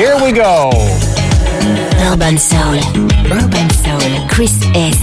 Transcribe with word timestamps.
Here 0.00 0.16
we 0.16 0.32
go. 0.32 0.70
Urban 2.10 2.38
Soul. 2.38 2.80
Urban 3.30 3.68
Soul. 3.68 4.28
Chris 4.30 4.58
S. 4.74 4.96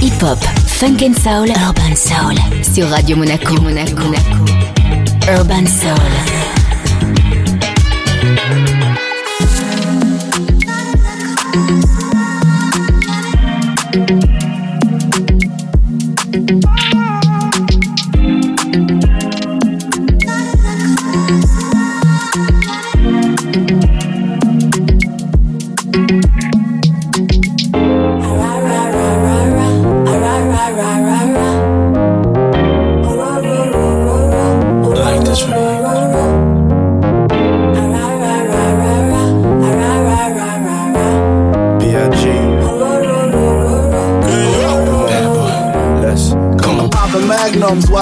Hip 0.00 0.20
Hop. 0.22 0.38
Funk 0.78 1.02
and 1.02 1.14
Soul. 1.14 1.50
Urban 1.50 1.94
Soul. 1.94 2.34
Sur 2.64 2.86
Radio 2.86 3.16
Monaco. 3.16 3.60
Monaco. 3.60 4.14
Urban 5.28 5.66
Soul. 5.66 6.63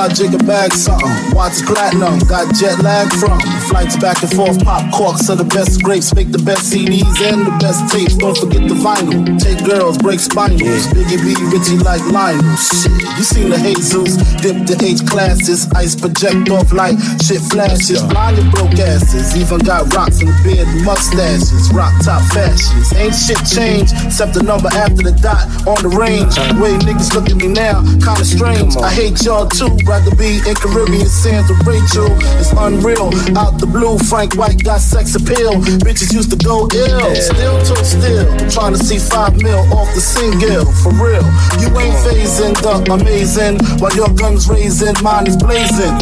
Jigger 0.09 0.39
bag 0.39 0.73
something. 0.73 1.11
Watch 1.35 1.63
platinum, 1.67 2.19
got 2.27 2.55
jet 2.55 2.79
lag 2.83 3.13
from 3.15 3.39
flights 3.69 3.97
back 3.97 4.23
and 4.23 4.33
forth. 4.33 4.63
Pop 4.65 4.93
corks 4.93 5.29
are 5.31 5.37
the 5.37 5.45
best 5.45 5.83
grapes, 5.83 6.15
make 6.15 6.31
the 6.33 6.43
best 6.43 6.73
CDs 6.73 7.21
and 7.23 7.47
the 7.47 7.55
best 7.61 7.93
tapes. 7.93 8.17
Don't 8.17 8.37
forget 8.37 8.69
the 8.69 8.75
vinyl. 8.75 9.25
Take 9.39 9.65
girls, 9.65 9.99
break 9.99 10.21
spinals. 10.21 10.87
Biggie 10.95 11.21
B, 11.23 11.35
Richie 11.51 11.79
like 11.83 12.05
Lionel. 12.13 12.57
Shit, 12.57 12.93
you 13.19 13.25
seen 13.25 13.51
the 13.51 13.59
Jesus? 13.59 14.17
Dip 14.41 14.67
the 14.67 14.77
H 14.83 15.05
classes, 15.09 15.71
ice 15.75 15.95
project 15.95 16.51
off 16.51 16.73
light. 16.73 16.99
Shit 17.23 17.41
flashes, 17.51 18.03
blinded 18.05 18.51
broke 18.53 18.79
asses. 18.79 19.37
Even 19.37 19.59
got 19.61 19.93
rocks 19.95 20.21
in 20.21 20.29
the 20.29 20.37
beard, 20.45 20.69
mustaches. 20.85 21.71
Rock 21.73 21.93
top 22.05 22.23
fashions. 22.33 22.93
Ain't 22.95 23.15
shit 23.15 23.41
changed 23.47 23.93
except 24.05 24.35
the 24.35 24.43
number 24.43 24.69
after 24.73 25.03
the 25.03 25.15
dot 25.23 25.45
on 25.67 25.81
the 25.83 25.93
range. 25.97 26.37
Way 26.61 26.77
niggas 26.85 27.15
look 27.15 27.29
at 27.31 27.37
me 27.37 27.49
now, 27.49 27.83
kinda 28.05 28.25
strange. 28.25 28.77
I 28.77 28.91
hate 28.91 29.23
y'all 29.25 29.47
too, 29.47 29.75
rather 29.93 30.17
be 30.17 30.41
in 30.49 30.55
Caribbean 30.57 31.05
sands 31.05 31.53
with 31.53 31.61
Rachel. 31.69 32.09
It's 32.41 32.49
unreal. 32.57 33.13
Out 33.37 33.61
the 33.61 33.69
blue, 33.69 33.99
Frank 33.99 34.37
White 34.41 34.65
got 34.65 34.81
sex 34.81 35.15
appeal. 35.15 35.61
Bitches 35.85 36.17
used 36.17 36.31
to 36.33 36.41
go 36.41 36.65
ill. 36.73 37.13
Still 37.15 37.61
to 37.61 37.77
still. 37.85 38.25
Trying 38.49 38.73
to 38.73 38.81
see 38.81 38.97
five 38.97 39.37
mil 39.43 39.61
off 39.77 39.93
the 39.93 40.01
single. 40.01 40.65
For 40.81 40.97
real. 40.97 41.21
You 41.61 41.69
ain't 41.77 41.99
phasing 42.01 42.57
the 42.65 42.73
amazing. 42.89 43.61
While 43.85 43.93
your 43.95 44.09
gun's 44.17 44.49
raising, 44.49 44.97
mine 45.03 45.27
is 45.27 45.37
blazing. 45.37 45.93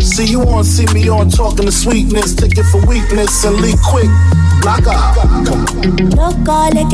See 0.00 0.24
you 0.24 0.40
on, 0.48 0.64
see 0.64 0.88
me 0.96 1.10
on, 1.10 1.28
talking 1.28 1.66
to 1.66 1.72
sweetness. 1.72 2.34
Take 2.34 2.56
it 2.56 2.64
for 2.72 2.80
weakness 2.86 3.44
and 3.44 3.60
leak 3.60 3.76
quick. 3.84 4.08
Black 4.64 4.86
out. 4.88 5.20
No 6.16 6.32
call 6.48 6.72
it, 6.72 6.88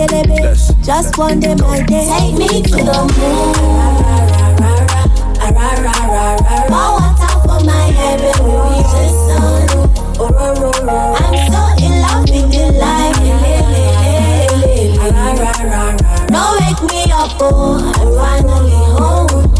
just 0.82 1.16
one 1.16 1.38
day, 1.38 1.54
my 1.54 1.78
day. 1.86 2.10
Take 2.10 2.34
me 2.34 2.62
to 2.74 2.82
the 2.82 2.98
moon. 3.14 3.49
No 16.40 16.56
wake 16.56 16.82
me 16.90 17.02
up, 17.12 17.36
oh, 17.40 17.76
I'm 18.00 18.08
finally 18.16 18.80
home. 18.96 19.50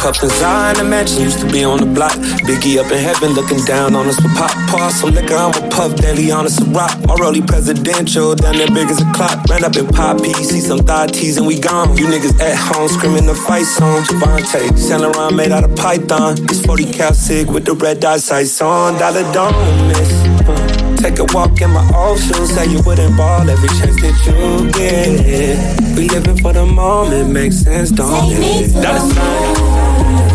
Puffin' 0.00 0.30
Zion, 0.30 0.76
the 0.78 0.84
mansion 0.84 1.20
used 1.24 1.40
to 1.40 1.46
be 1.52 1.62
on 1.62 1.78
the 1.78 1.84
block. 1.84 2.16
Biggie 2.48 2.78
up 2.78 2.90
in 2.90 2.98
heaven 3.04 3.34
looking 3.34 3.62
down 3.66 3.94
on 3.94 4.06
us 4.06 4.16
with 4.22 4.34
pop. 4.34 4.50
Pour 4.70 4.88
some 4.90 5.10
liquor, 5.12 5.34
I'm 5.34 5.52
a 5.52 5.68
puff 5.68 5.94
daily 5.96 6.30
on 6.30 6.46
us 6.46 6.58
a 6.58 6.64
rock. 6.70 6.96
My 7.04 7.14
rollie 7.16 7.46
presidential, 7.46 8.34
down 8.34 8.56
there 8.56 8.68
big 8.68 8.88
as 8.88 8.98
a 9.02 9.12
clock. 9.12 9.44
Ran 9.50 9.62
up 9.62 9.76
in 9.76 9.86
Poppy, 9.88 10.32
see 10.32 10.60
some 10.60 10.78
thigh 10.78 11.08
tees 11.08 11.36
and 11.36 11.46
we 11.46 11.60
gone. 11.60 11.98
You 11.98 12.06
niggas 12.06 12.40
at 12.40 12.56
home 12.56 12.88
screaming 12.88 13.26
the 13.26 13.34
fight 13.34 13.66
song. 13.66 14.00
Javante, 14.04 14.78
Saint 14.78 15.02
Laurent 15.02 15.36
made 15.36 15.52
out 15.52 15.64
of 15.64 15.76
python. 15.76 16.36
This 16.46 16.64
40 16.64 16.92
cal 16.92 17.12
sig 17.12 17.50
with 17.50 17.66
the 17.66 17.74
red 17.74 18.00
dot 18.00 18.20
sights 18.20 18.58
on. 18.62 18.98
Dollar 18.98 19.30
don't 19.34 19.54
miss. 19.86 20.59
Take 21.00 21.18
a 21.18 21.24
walk 21.32 21.60
in 21.62 21.70
my 21.70 21.80
old 21.96 22.18
shoes, 22.18 22.50
say 22.54 22.66
you 22.66 22.82
wouldn't 22.82 23.16
ball 23.16 23.48
every 23.48 23.68
chance 23.68 23.96
that 24.02 24.14
you 24.26 24.70
get. 24.70 25.96
We 25.96 26.08
living 26.08 26.36
for 26.36 26.52
the 26.52 26.66
moment, 26.66 27.30
makes 27.32 27.56
sense, 27.56 27.90
don't 27.90 28.30
it? 28.30 28.70
Dollar 28.74 28.98
sign 28.98 29.54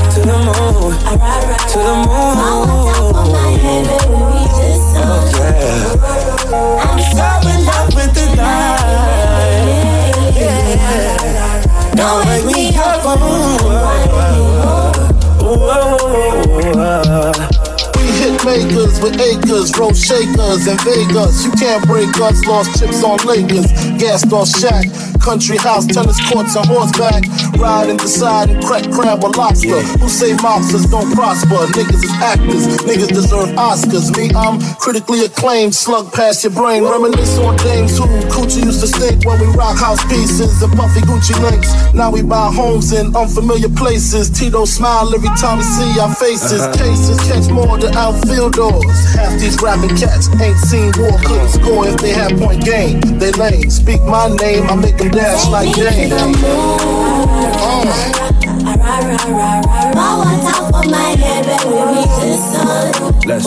to 0.09 0.21
the 0.21 0.37
moon, 0.45 0.97
to 1.69 1.77
the 1.77 1.95
moon. 2.01 2.37
Oh 4.97 5.21
yeah. 5.37 5.95
I'm 6.81 6.99
so 7.13 7.29
in 7.47 7.59
love 7.65 7.93
with 7.93 8.11
the 8.15 8.25
light. 8.35 10.15
Yeah. 10.35 11.93
Don't 11.95 12.25
wake 12.25 12.45
me 12.45 12.75
up. 12.75 13.05
We 15.45 17.29
hit 17.31 17.44
makers 18.45 19.01
with 19.01 19.19
acres, 19.19 19.73
road 19.77 19.97
shakers 19.97 20.67
and 20.69 20.79
Vegas. 20.85 21.43
You 21.43 21.51
can't 21.57 21.83
break 21.87 22.13
us, 22.21 22.45
lost 22.45 22.77
chips 22.79 23.03
on 23.03 23.17
Lakers, 23.25 23.65
gassed 23.97 24.31
off 24.31 24.47
Shaq. 24.47 24.85
Country 25.19 25.57
house, 25.57 25.87
tennis 25.87 26.21
courts, 26.29 26.55
and 26.55 26.65
horseback. 26.67 27.25
Riding 27.59 27.97
decide 27.97 28.49
and 28.49 28.63
crack 28.63 28.83
crab 28.91 29.23
or 29.23 29.31
lobster. 29.31 29.81
Who 29.99 30.09
say 30.09 30.33
mobsters 30.33 30.89
don't 30.91 31.11
prosper? 31.13 31.65
Niggas 31.73 32.03
is 32.03 32.11
actors, 32.21 32.67
niggas 32.83 33.09
deserve 33.09 33.49
Oscars. 33.55 34.15
Me, 34.17 34.29
I'm 34.35 34.59
critically 34.77 35.25
acclaimed, 35.25 35.73
slug 35.73 36.11
past 36.13 36.43
your 36.43 36.53
brain. 36.53 36.83
Reminisce 36.83 37.37
on 37.39 37.55
dames 37.57 37.97
who 37.97 38.05
coochie 38.29 38.63
used 38.63 38.81
to 38.81 38.87
stink 38.87 39.25
when 39.25 39.39
we 39.39 39.47
rock 39.55 39.77
house 39.77 40.03
pieces 40.05 40.61
and 40.61 40.71
puffy 40.73 41.01
Gucci 41.01 41.33
links. 41.41 41.71
Now 41.93 42.11
we 42.11 42.21
buy 42.21 42.51
homes 42.51 42.91
in 42.91 43.15
unfamiliar 43.15 43.69
places. 43.69 44.29
Tito 44.29 44.65
smile 44.65 45.13
every 45.15 45.29
time 45.39 45.57
we 45.57 45.63
see 45.63 45.99
our 45.99 46.13
faces. 46.15 46.61
Uh-huh. 46.61 46.73
Cases 46.77 47.17
catch 47.27 47.49
more 47.51 47.77
than 47.77 47.95
outfielders. 47.95 48.83
Half 49.15 49.39
these 49.39 49.57
rapping 49.61 49.95
cats 49.97 50.29
ain't 50.41 50.57
seen 50.57 50.91
war, 50.97 51.17
couldn't 51.23 51.49
score 51.49 51.87
if 51.87 51.97
they 51.99 52.11
had 52.11 52.37
point 52.37 52.63
game. 52.63 52.99
They 53.17 53.31
lame. 53.31 53.69
Speak 53.69 54.01
my 54.03 54.27
name, 54.27 54.67
I 54.69 54.75
make 54.75 54.97
them 54.97 55.09
dash 55.09 55.47
like 55.47 55.73
Jane. 55.75 56.11
Your 63.25 63.41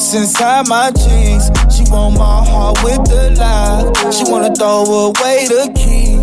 What's 0.07 0.15
inside 0.15 0.69
my 0.69 0.91
jeans. 0.93 1.51
She 1.75 1.83
want 1.91 2.17
my 2.17 2.45
heart 2.47 2.79
with 2.85 3.03
the 3.11 3.35
lie. 3.39 4.11
She 4.13 4.31
wanna 4.31 4.55
throw 4.55 4.85
away 4.85 5.47
the 5.49 5.67
key. 5.75 6.15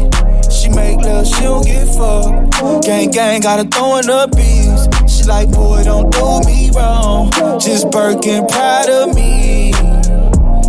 She 0.49 0.69
make 0.69 0.99
love, 1.03 1.27
she 1.27 1.41
don't 1.41 1.65
get 1.65 1.87
fucked. 1.87 2.85
Gang, 2.85 3.11
gang, 3.11 3.41
gotta 3.41 3.63
throw 3.63 3.97
in 3.97 4.05
the 4.05 4.29
beats. 4.35 4.87
She 5.11 5.25
like, 5.25 5.51
boy, 5.51 5.83
don't 5.83 6.09
do 6.11 6.41
me 6.47 6.71
wrong. 6.71 7.31
Just 7.59 7.91
Birkin, 7.91 8.47
proud 8.47 8.89
of 8.89 9.15
me. 9.15 9.73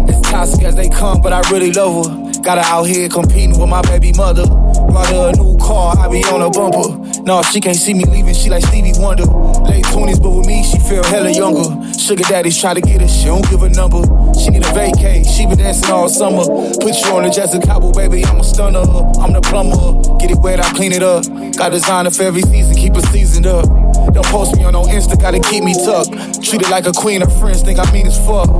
As 0.08 0.20
toxic 0.22 0.64
as 0.64 0.74
they 0.74 0.88
come, 0.88 1.20
but 1.20 1.32
I 1.32 1.40
really 1.52 1.72
love 1.72 2.06
her. 2.06 2.42
Got 2.42 2.58
her 2.58 2.64
out 2.66 2.84
here 2.84 3.08
competing 3.08 3.58
with 3.58 3.68
my 3.68 3.82
baby 3.82 4.12
mother. 4.12 4.46
Brought 4.46 5.06
her 5.06 5.30
a 5.30 5.36
new 5.36 5.56
car, 5.58 5.96
I 5.98 6.08
be 6.08 6.24
on 6.24 6.42
a 6.42 6.50
bumper. 6.50 7.22
No, 7.22 7.42
she 7.42 7.60
can't 7.60 7.76
see 7.76 7.94
me 7.94 8.04
leaving, 8.06 8.34
she 8.34 8.50
like 8.50 8.64
Stevie 8.66 8.92
Wonder. 8.96 9.24
Late 9.24 9.84
20s, 9.84 10.20
but 10.20 10.30
with 10.30 10.46
me, 10.46 10.64
she 10.64 10.78
feel 10.80 11.04
hella 11.04 11.30
younger. 11.30 11.93
Sugar 12.04 12.24
daddies 12.24 12.60
try 12.60 12.74
to 12.74 12.82
get 12.82 13.00
her, 13.00 13.08
she 13.08 13.24
don't 13.24 13.48
give 13.48 13.62
a 13.62 13.68
number. 13.70 14.02
She 14.38 14.50
need 14.50 14.62
a 14.62 14.68
vacay, 14.76 15.24
she 15.24 15.46
been 15.46 15.56
dancing 15.56 15.90
all 15.90 16.06
summer. 16.06 16.44
Put 16.44 17.00
you 17.00 17.16
on 17.16 17.22
the 17.22 17.30
Jessica 17.34 17.66
Cowboy, 17.66 17.92
baby, 17.92 18.22
I'm 18.26 18.40
a 18.40 18.44
stunner. 18.44 18.84
I'm 19.20 19.32
the 19.32 19.40
plumber, 19.40 20.18
get 20.18 20.30
it 20.30 20.36
wet, 20.36 20.60
I 20.60 20.70
clean 20.74 20.92
it 20.92 21.02
up. 21.02 21.24
Got 21.56 21.72
designer 21.72 22.10
for 22.10 22.24
every 22.24 22.42
season, 22.42 22.74
keep 22.74 22.94
it 22.94 23.06
seasoned 23.06 23.46
up. 23.46 23.64
Don't 24.12 24.26
post 24.26 24.54
me 24.54 24.64
on 24.64 24.74
no 24.74 24.82
Insta, 24.82 25.18
gotta 25.18 25.40
keep 25.40 25.64
me 25.64 25.72
tucked. 25.72 26.44
Treat 26.44 26.60
it 26.60 26.68
like 26.68 26.84
a 26.84 26.92
queen, 26.92 27.22
her 27.22 27.30
friends 27.40 27.62
think 27.62 27.78
I 27.78 27.90
mean 27.90 28.06
as 28.06 28.18
fuck. 28.18 28.50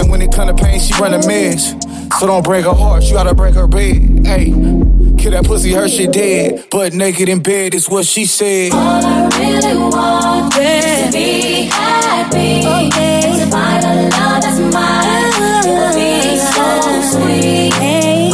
And 0.00 0.10
when 0.10 0.22
it 0.22 0.32
come 0.32 0.48
to 0.48 0.54
pain, 0.54 0.80
she 0.80 0.94
run 0.94 1.12
a 1.12 1.26
mess. 1.26 1.74
So 2.18 2.26
don't 2.26 2.42
break 2.42 2.64
her 2.64 2.72
heart, 2.72 3.04
you 3.04 3.12
gotta 3.12 3.34
break 3.34 3.54
her 3.54 3.66
bed. 3.66 4.24
Hey, 4.24 4.46
kill 5.18 5.32
that 5.32 5.44
pussy, 5.44 5.74
her 5.74 5.90
shit 5.90 6.10
dead. 6.10 6.68
But 6.70 6.94
naked 6.94 7.28
in 7.28 7.42
bed 7.42 7.74
is 7.74 7.86
what 7.90 8.06
she 8.06 8.24
said. 8.24 8.72
All 8.72 8.78
I 8.80 9.28
really 9.38 9.76
want 9.76 10.56
is 10.56 11.04
to 11.04 11.12
be 11.12 11.51
happy. 12.32 12.86
Okay. 12.86 13.20
To 13.22 13.50
find 13.50 13.84
a 13.84 14.08
love 14.08 14.42
that's 14.42 14.58
mine. 14.58 15.32
To 15.62 15.92
be 15.94 16.36
so 16.38 16.66
sweet. 17.12 17.72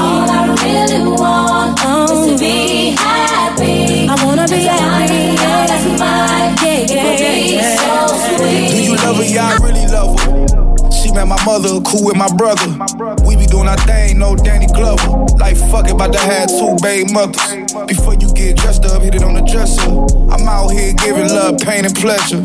All 0.00 0.30
I 0.30 0.54
really 0.62 1.02
want 1.10 1.78
is 1.80 2.26
to 2.26 2.38
be 2.38 2.90
happy. 2.96 4.08
I 4.08 4.24
wanna 4.24 4.46
be 4.46 4.62
happy. 4.64 5.36
That's 5.36 5.84
mine. 5.98 6.56
Yeah, 6.62 6.94
yeah, 6.94 7.36
yeah. 7.36 7.76
So 7.76 8.38
sweet. 8.38 8.70
Do 8.70 8.82
you 8.82 8.96
love 8.96 9.16
her? 9.16 9.24
Yeah, 9.24 9.48
I 9.48 9.56
really 9.64 9.86
love 9.86 10.18
her. 10.20 10.90
She 10.90 11.12
met 11.12 11.26
my 11.26 11.42
mother, 11.44 11.80
cool 11.82 12.04
with 12.04 12.16
my 12.16 12.28
brother. 12.36 12.66
We 13.24 13.36
be 13.36 13.46
doing 13.46 13.68
our 13.68 13.78
thing, 13.78 14.18
no 14.18 14.34
Danny 14.36 14.66
Glover. 14.66 15.26
Like 15.38 15.56
fuck 15.56 15.86
it, 15.86 15.92
about 15.92 16.12
to 16.12 16.18
have 16.18 16.48
two 16.48 16.76
baby 16.82 17.12
mothers. 17.12 17.72
Before 17.86 18.14
you 18.14 18.32
get 18.34 18.56
dressed 18.56 18.84
up, 18.84 19.02
hit 19.02 19.14
it 19.14 19.22
on 19.22 19.34
the 19.34 19.42
dresser. 19.42 19.82
I'm 20.32 20.46
out 20.48 20.68
here 20.68 20.92
giving 20.94 21.28
love, 21.28 21.58
pain, 21.58 21.84
and 21.84 21.94
pleasure. 21.94 22.44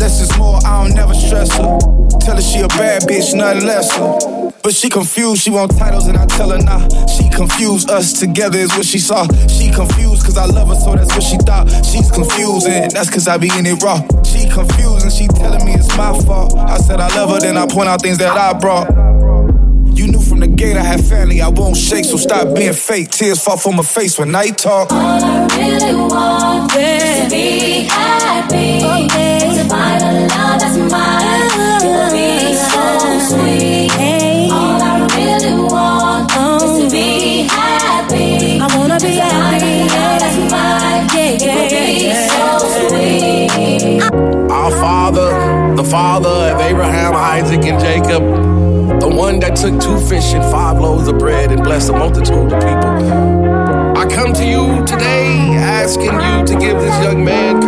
Less 0.00 0.22
is 0.22 0.38
more, 0.38 0.58
I 0.64 0.82
don't 0.82 0.94
never 0.94 1.12
stress 1.12 1.54
her. 1.58 1.78
Tell 2.20 2.34
her 2.36 2.40
she 2.40 2.60
a 2.60 2.68
bad 2.68 3.02
bitch, 3.02 3.34
nothing 3.34 3.66
lesser. 3.66 4.50
But 4.62 4.74
she 4.74 4.88
confused, 4.88 5.42
she 5.42 5.50
want 5.50 5.76
titles, 5.76 6.06
and 6.06 6.16
I 6.16 6.24
tell 6.24 6.50
her 6.50 6.58
nah. 6.58 6.88
She 7.06 7.28
confused, 7.28 7.90
us 7.90 8.14
together 8.14 8.58
is 8.58 8.70
what 8.70 8.86
she 8.86 8.98
saw. 8.98 9.26
She 9.46 9.70
confused, 9.70 10.24
cause 10.24 10.38
I 10.38 10.46
love 10.46 10.68
her, 10.68 10.74
so 10.74 10.94
that's 10.94 11.12
what 11.14 11.22
she 11.22 11.36
thought. 11.36 11.68
She's 11.84 12.10
confusing, 12.10 12.88
that's 12.88 13.10
cause 13.10 13.28
I 13.28 13.36
be 13.36 13.50
in 13.58 13.66
it 13.66 13.82
raw. 13.82 14.00
She 14.22 14.48
confused, 14.48 15.04
and 15.04 15.12
she 15.12 15.28
telling 15.28 15.64
me 15.66 15.74
it's 15.74 15.94
my 15.98 16.18
fault. 16.24 16.56
I 16.56 16.78
said 16.78 16.98
I 16.98 17.14
love 17.14 17.28
her, 17.30 17.40
then 17.40 17.58
I 17.58 17.66
point 17.66 17.88
out 17.88 18.00
things 18.00 18.16
that 18.18 18.36
I 18.36 18.58
brought. 18.58 19.09
You 20.00 20.06
knew 20.06 20.20
from 20.22 20.40
the 20.40 20.46
gate 20.46 20.78
I 20.78 20.82
had 20.82 21.04
family, 21.04 21.42
I 21.42 21.48
won't 21.48 21.76
shake, 21.76 22.06
so 22.06 22.16
stop 22.16 22.54
being 22.56 22.72
fake. 22.72 23.10
Tears 23.10 23.44
fall 23.44 23.58
from 23.58 23.76
my 23.76 23.82
face 23.82 24.18
when 24.18 24.34
I 24.34 24.48
talk. 24.48 24.90
All 24.90 24.98
I 24.98 25.46
really 25.58 25.94
want 25.94 26.72
is 26.74 27.20
to 27.20 27.28
be 27.28 27.84
happy. 27.84 28.80
To 28.80 29.68
find 29.68 30.02
a 30.02 30.24
love 30.24 30.58
that's 30.58 30.78
mine. 30.90 31.50
To 31.84 32.08
be 32.16 32.54
so 32.56 32.80
sweet. 33.28 33.92
All 34.50 34.80
I 34.80 35.04
really 35.16 35.52
want 35.68 36.32
is 36.32 36.80
to 36.80 36.88
be 36.90 37.42
happy. 37.42 38.58
I 38.58 38.66
wanna 38.74 38.98
be 38.98 39.16
happy. 39.20 39.86
That's 39.86 40.38
mine. 40.50 41.08
To 41.40 41.44
be 41.68 42.08
so 42.32 42.56
sweet. 42.88 44.02
Our 44.50 44.70
father, 44.80 45.76
the 45.76 45.84
father 45.84 46.54
of 46.54 46.60
Abraham, 46.62 47.14
Isaac, 47.14 47.62
and 47.64 47.78
Jacob, 47.78 48.22
the 48.22 48.24
one 48.30 48.39
that 48.39 48.39
took 49.60 49.78
two 49.78 50.00
fish 50.08 50.32
and 50.32 50.42
five 50.44 50.78
loaves 50.78 51.06
of 51.06 51.18
bread 51.18 51.52
and 51.52 51.62
blessed 51.62 51.90
a 51.90 51.92
multitude 51.92 52.50
of 52.50 52.60
people. 52.60 53.94
I 53.94 54.06
come 54.10 54.32
to 54.32 54.44
you 54.46 54.82
today 54.86 55.54
asking 55.54 56.14
you 56.14 56.46
to 56.46 56.58
give 56.58 56.80
this 56.80 57.04
young 57.04 57.22
man 57.22 57.59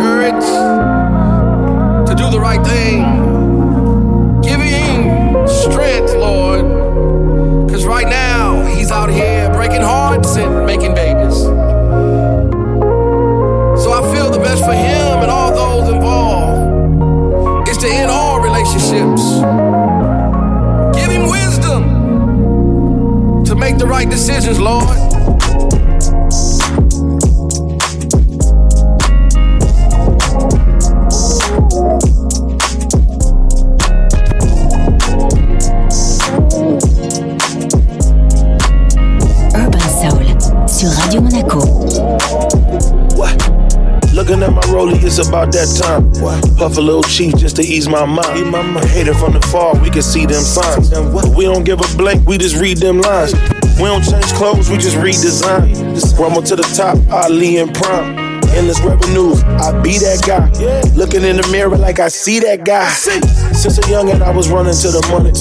Puff 46.63 46.77
a 46.77 46.81
little 46.81 47.03
cheese 47.03 47.33
just 47.33 47.57
to 47.57 47.61
ease 47.61 47.89
my 47.89 48.05
mind. 48.05 48.55
Hater 48.85 49.13
from 49.13 49.33
the 49.33 49.41
far, 49.51 49.77
we 49.81 49.89
can 49.89 50.01
see 50.01 50.25
them 50.25 50.41
signs. 50.41 50.91
We 51.35 51.43
don't 51.43 51.65
give 51.65 51.81
a 51.81 51.97
blank, 51.97 52.25
we 52.25 52.37
just 52.37 52.55
read 52.55 52.77
them 52.77 53.01
lines. 53.01 53.33
We 53.75 53.83
don't 53.83 54.01
change 54.01 54.31
clothes, 54.31 54.69
we 54.69 54.77
just 54.77 54.95
redesign. 54.95 55.75
Just 55.93 56.17
rumble 56.17 56.41
to 56.43 56.55
the 56.55 56.63
top, 56.63 56.97
Ali 57.11 57.57
and 57.57 57.75
Prime. 57.75 58.17
Endless 58.55 58.79
revenues, 58.79 59.43
I 59.43 59.77
be 59.81 59.97
that 59.97 60.23
guy. 60.25 60.47
Looking 60.95 61.23
in 61.23 61.35
the 61.35 61.45
mirror 61.51 61.75
like 61.75 61.99
I 61.99 62.07
see 62.07 62.39
that 62.39 62.63
guy. 62.63 62.89
Since 62.91 63.85
a 63.85 63.89
young 63.89 64.07
youngin', 64.07 64.21
I 64.21 64.31
was 64.31 64.47
running 64.49 64.73
to 64.73 64.87
the 64.87 65.01
money. 65.11 65.33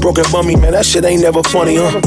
Broken 0.00 0.24
bummy, 0.32 0.56
man, 0.56 0.72
that 0.72 0.86
shit 0.86 1.04
ain't 1.04 1.20
never 1.20 1.42
funny, 1.42 1.76
huh? 1.76 2.00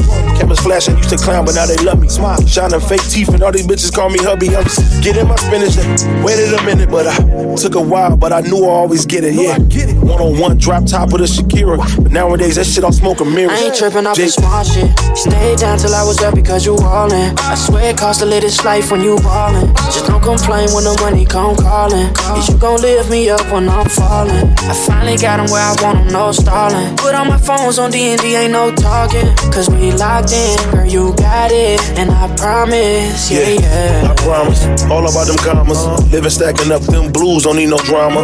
Cameras 0.48 0.64
flashing, 0.64 0.96
used 0.96 1.10
to 1.10 1.18
clown, 1.18 1.44
but 1.44 1.54
now 1.54 1.66
they 1.66 1.76
love 1.84 2.00
me. 2.00 2.08
Smile, 2.08 2.40
shining 2.46 2.80
fake 2.80 3.02
teeth, 3.02 3.28
and 3.28 3.42
all 3.42 3.52
these 3.52 3.66
bitches 3.66 3.92
call 3.94 4.08
me 4.08 4.18
hubby. 4.18 4.56
I'm 4.56 4.64
just 4.64 5.02
getting 5.04 5.28
my 5.28 5.36
spinach. 5.36 5.76
Waited 6.24 6.54
a 6.54 6.62
minute, 6.64 6.88
but 6.88 7.06
I 7.06 7.16
took 7.56 7.74
a 7.74 7.82
while, 7.82 8.16
but 8.16 8.32
I 8.32 8.40
knew 8.40 8.64
I 8.64 8.68
always 8.68 9.04
get 9.04 9.24
it. 9.24 9.34
Yeah, 9.34 9.58
one 10.00 10.22
on 10.22 10.38
one, 10.40 10.56
drop 10.56 10.86
top 10.86 11.12
of 11.12 11.18
the 11.18 11.26
Shakira. 11.26 11.76
But 12.02 12.12
nowadays, 12.12 12.54
that 12.56 12.64
shit 12.64 12.82
on 12.82 12.94
smoke 12.94 13.20
and 13.20 13.34
mirrors. 13.34 13.60
I 13.60 13.64
ain't 13.66 13.76
tripping 13.76 14.06
off 14.06 14.16
the 14.16 14.28
small 14.28 14.64
shit. 14.64 14.88
Stayed 15.18 15.58
down 15.58 15.76
till 15.76 15.94
I 15.94 16.02
was 16.02 16.18
up 16.22 16.34
because 16.34 16.64
you 16.64 16.76
allin'. 16.76 17.36
I 17.40 17.54
swear 17.54 17.90
it 17.90 17.98
costs 17.98 18.22
to 18.22 18.26
live 18.26 18.40
this 18.40 18.64
life 18.64 18.90
when 18.90 19.02
you 19.02 19.16
ballin'. 19.16 19.74
Just 19.92 20.06
don't 20.06 20.22
complain 20.22 20.72
when 20.72 20.84
the 20.84 20.96
money 21.02 21.26
come 21.26 21.56
callin'. 21.56 22.08
Is 22.38 22.48
you 22.48 22.56
gon' 22.56 22.80
lift 22.80 23.10
me 23.10 23.28
up 23.28 23.44
when 23.52 23.68
I'm 23.68 23.86
fallin'? 23.86 24.48
I 24.64 24.72
finally 24.72 25.18
got 25.18 25.40
'em 25.40 25.50
where 25.52 25.60
I 25.60 25.76
want 25.82 25.98
'em, 25.98 26.08
no 26.08 26.32
stallin'. 26.32 26.96
Put 26.96 27.14
all 27.14 27.26
my 27.26 27.36
phones 27.36 27.78
on 27.78 27.90
D&D, 27.90 28.34
ain't 28.34 28.52
no 28.52 28.72
talking. 28.74 29.28
Cause 29.52 29.68
we 29.68 29.92
locked 29.92 30.32
in, 30.32 30.37
girl, 30.70 30.86
you 30.86 31.14
got 31.16 31.50
it. 31.52 31.80
And 31.98 32.10
I 32.10 32.34
promise, 32.36 33.30
yeah, 33.30 33.48
yeah. 33.48 34.10
I 34.10 34.14
promise. 34.16 34.64
All 34.84 35.06
about 35.08 35.26
them 35.26 35.36
commas. 35.38 35.78
Uh-huh. 35.78 36.02
Living 36.10 36.30
stacking 36.30 36.72
up 36.72 36.82
them 36.82 37.12
blues, 37.12 37.44
don't 37.44 37.56
need 37.56 37.70
no 37.70 37.78
drama. 37.78 38.22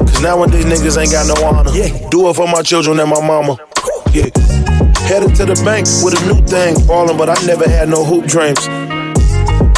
Cause 0.00 0.22
nowadays 0.22 0.64
niggas 0.64 0.98
ain't 1.00 1.12
got 1.12 1.26
no 1.26 1.36
honor. 1.46 1.70
Yeah. 1.72 2.08
Do 2.10 2.28
it 2.28 2.34
for 2.34 2.46
my 2.46 2.62
children 2.62 2.98
and 3.00 3.10
my 3.10 3.20
mama. 3.20 3.56
Yeah. 4.12 4.30
Headed 5.06 5.34
to 5.36 5.44
the 5.46 5.60
bank 5.64 5.86
with 6.02 6.20
a 6.20 6.26
new 6.26 6.44
thing. 6.46 6.74
Ballin', 6.86 7.16
but 7.16 7.28
I 7.28 7.34
never 7.46 7.68
had 7.68 7.88
no 7.88 8.04
hoop 8.04 8.26
dreams. 8.26 8.66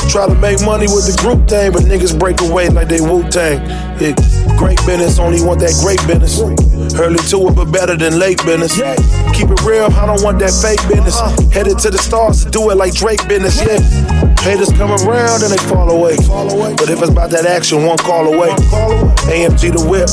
Try 0.09 0.27
to 0.27 0.35
make 0.35 0.61
money 0.65 0.87
with 0.87 1.05
the 1.05 1.17
group 1.21 1.47
thing, 1.47 1.71
but 1.71 1.83
niggas 1.83 2.19
break 2.19 2.41
away 2.41 2.71
like 2.71 2.89
they 2.89 3.01
Wu 3.01 3.29
Tang. 3.29 3.61
Yeah. 4.01 4.17
Great 4.57 4.79
business, 4.87 5.19
only 5.19 5.45
want 5.45 5.61
that 5.61 5.77
great 5.85 6.01
business. 6.09 6.41
Early 6.99 7.19
to 7.29 7.49
it, 7.49 7.55
but 7.55 7.71
better 7.71 7.95
than 7.95 8.19
late 8.19 8.43
business. 8.45 8.75
Keep 9.37 9.51
it 9.51 9.61
real, 9.63 9.85
I 9.93 10.07
don't 10.07 10.23
want 10.25 10.39
that 10.41 10.51
fake 10.51 10.81
business. 10.89 11.21
Headed 11.53 11.79
to 11.81 11.91
the 11.91 11.99
stars, 11.99 12.47
do 12.47 12.71
it 12.71 12.77
like 12.77 12.95
Drake 12.95 13.29
business, 13.29 13.61
yeah. 13.61 14.18
Haters 14.43 14.71
come 14.73 14.93
around 14.93 15.43
and 15.43 15.53
they 15.53 15.63
fall 15.69 15.91
away. 15.91 16.17
But 16.77 16.89
if 16.91 17.01
it's 17.03 17.11
about 17.11 17.31
that 17.31 17.45
action, 17.45 17.85
one 17.85 17.99
call 17.99 18.33
away. 18.33 18.51
AMG 19.29 19.75
the 19.75 19.83
whip, 19.85 20.09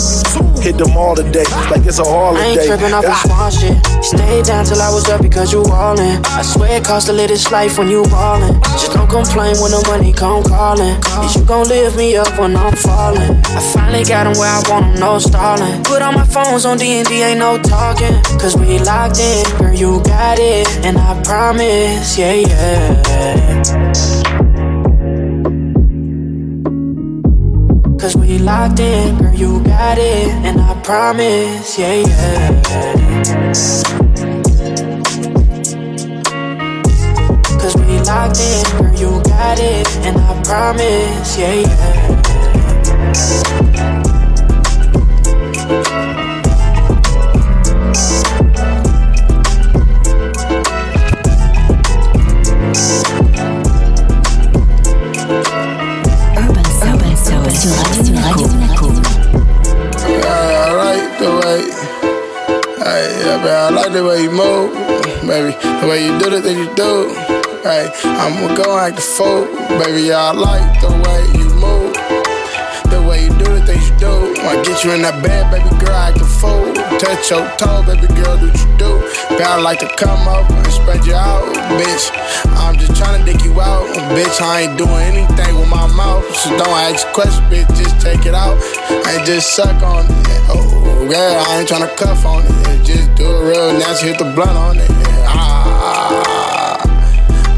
hit 0.61 0.77
them 0.77 0.97
all 0.97 1.15
today. 1.15 1.45
Like 1.69 1.85
it's 1.85 1.99
a 1.99 2.03
holiday. 2.03 2.41
I 2.41 2.47
ain't 2.57 2.65
tripping 2.65 2.93
off 2.93 3.05
small 3.21 3.49
shit. 3.49 3.77
Stay 4.03 4.41
down 4.43 4.65
till 4.65 4.81
I 4.81 4.89
was 4.89 5.07
up 5.09 5.21
because 5.21 5.53
you 5.53 5.63
ballin'. 5.63 6.19
I 6.25 6.41
swear 6.41 6.77
it 6.77 6.83
cost 6.83 7.09
a 7.09 7.13
little 7.13 7.37
life 7.51 7.77
when 7.77 7.87
you 7.89 8.03
ballin'. 8.03 8.61
Just 8.81 8.93
don't 8.93 9.09
complain 9.09 9.55
when 9.61 9.71
the 9.71 9.83
money 9.87 10.11
come 10.11 10.43
calling. 10.43 10.97
Is 11.23 11.35
you 11.35 11.45
gon' 11.45 11.67
lift 11.67 11.95
me 11.95 12.17
up 12.17 12.37
when 12.37 12.55
I'm 12.57 12.73
fallin'? 12.75 13.39
I 13.55 13.61
finally 13.73 14.03
got 14.03 14.27
him 14.27 14.37
where 14.37 14.49
I 14.49 14.61
want 14.69 14.85
him, 14.85 14.99
no 14.99 15.19
stallin'. 15.19 15.83
Put 15.83 16.01
all 16.01 16.11
my 16.13 16.25
phones 16.25 16.65
on 16.65 16.77
D&D, 16.77 17.21
ain't 17.21 17.39
no 17.39 17.61
talking. 17.61 18.13
Cause 18.39 18.57
we 18.57 18.79
locked 18.79 19.19
in, 19.19 19.45
girl, 19.57 19.73
you 19.73 20.03
got 20.03 20.39
it. 20.39 20.67
And 20.85 20.97
I 20.97 21.21
promise, 21.23 22.17
yeah, 22.17 22.33
yeah. 22.33 24.24
Cause 28.05 28.17
we 28.17 28.37
locked 28.37 28.79
in, 28.79 29.17
girl, 29.17 29.33
you 29.33 29.63
got 29.63 29.97
it. 29.97 30.29
And 30.45 30.61
I 30.61 30.79
promise, 30.83 31.79
yeah, 31.79 32.05
yeah. 32.05 32.61
Cause 37.59 37.75
we 37.77 37.99
locked 38.01 38.39
in, 38.39 38.63
girl, 38.77 38.93
you 38.93 39.23
got 39.23 39.57
it. 39.57 39.87
And 40.05 40.17
I 40.19 40.43
promise, 40.43 41.35
yeah, 41.39 41.53
yeah. 41.53 43.44
The 63.95 64.03
way 64.03 64.23
you 64.23 64.31
move, 64.31 64.75
baby. 65.23 65.55
The 65.55 65.87
way 65.87 66.03
you 66.03 66.19
do 66.19 66.29
the 66.29 66.41
thing 66.43 66.59
you 66.59 66.67
do. 66.75 67.15
Hey, 67.63 67.87
I'm 68.03 68.35
gonna 68.43 68.51
go 68.51 68.77
act 68.77 68.97
the 68.97 69.01
fool, 69.01 69.47
baby. 69.79 70.11
I 70.11 70.35
like 70.35 70.83
the 70.83 70.91
way 70.91 71.23
you 71.39 71.47
move. 71.55 71.95
The 72.91 72.99
way 73.07 73.23
you 73.23 73.31
do 73.39 73.47
the 73.55 73.63
things 73.63 73.87
you 73.87 73.95
do. 73.95 74.35
Wanna 74.43 74.67
get 74.67 74.83
you 74.83 74.91
in 74.91 75.01
that 75.07 75.23
bed, 75.23 75.47
baby 75.47 75.71
girl, 75.79 75.95
act 75.95 76.19
the 76.19 76.27
fool. 76.27 76.75
Touch 76.99 77.31
your 77.31 77.47
toe, 77.55 77.87
baby 77.87 78.11
girl, 78.19 78.35
do 78.35 78.51
what 78.51 78.59
you 78.59 78.71
do. 78.75 78.91
But 79.39 79.47
I 79.47 79.63
like 79.63 79.79
to 79.79 79.87
come 79.95 80.27
up 80.27 80.43
and 80.43 80.73
spread 80.75 81.05
you 81.07 81.15
out, 81.15 81.47
bitch. 81.79 82.11
I'm 82.59 82.75
just 82.75 82.99
trying 82.99 83.23
to 83.23 83.23
dick 83.23 83.47
you 83.47 83.55
out, 83.61 83.87
bitch. 84.11 84.43
I 84.43 84.67
ain't 84.67 84.77
doing 84.77 85.07
anything 85.15 85.55
with 85.55 85.71
my 85.71 85.87
mouth, 85.95 86.27
so 86.35 86.51
don't 86.59 86.75
ask 86.83 87.07
questions, 87.15 87.47
bitch. 87.47 87.71
Just 87.79 88.01
take 88.03 88.25
it 88.25 88.35
out 88.35 88.59
and 89.07 89.25
just 89.25 89.55
suck 89.55 89.79
on 89.83 90.03
it. 90.03 90.43
Oh, 90.51 90.84
yeah, 91.09 91.43
I 91.47 91.59
ain't 91.59 91.67
trying 91.67 91.87
to 91.87 91.95
cuff 91.95 92.25
on 92.25 92.43
it. 92.45 92.83
Just 92.85 93.13
do 93.15 93.25
it 93.25 93.49
real 93.49 93.73
nasty, 93.73 94.07
hit 94.07 94.17
the 94.19 94.25
blunt 94.33 94.57
on 94.57 94.77
it. 94.77 94.89
Ah, 95.27 96.79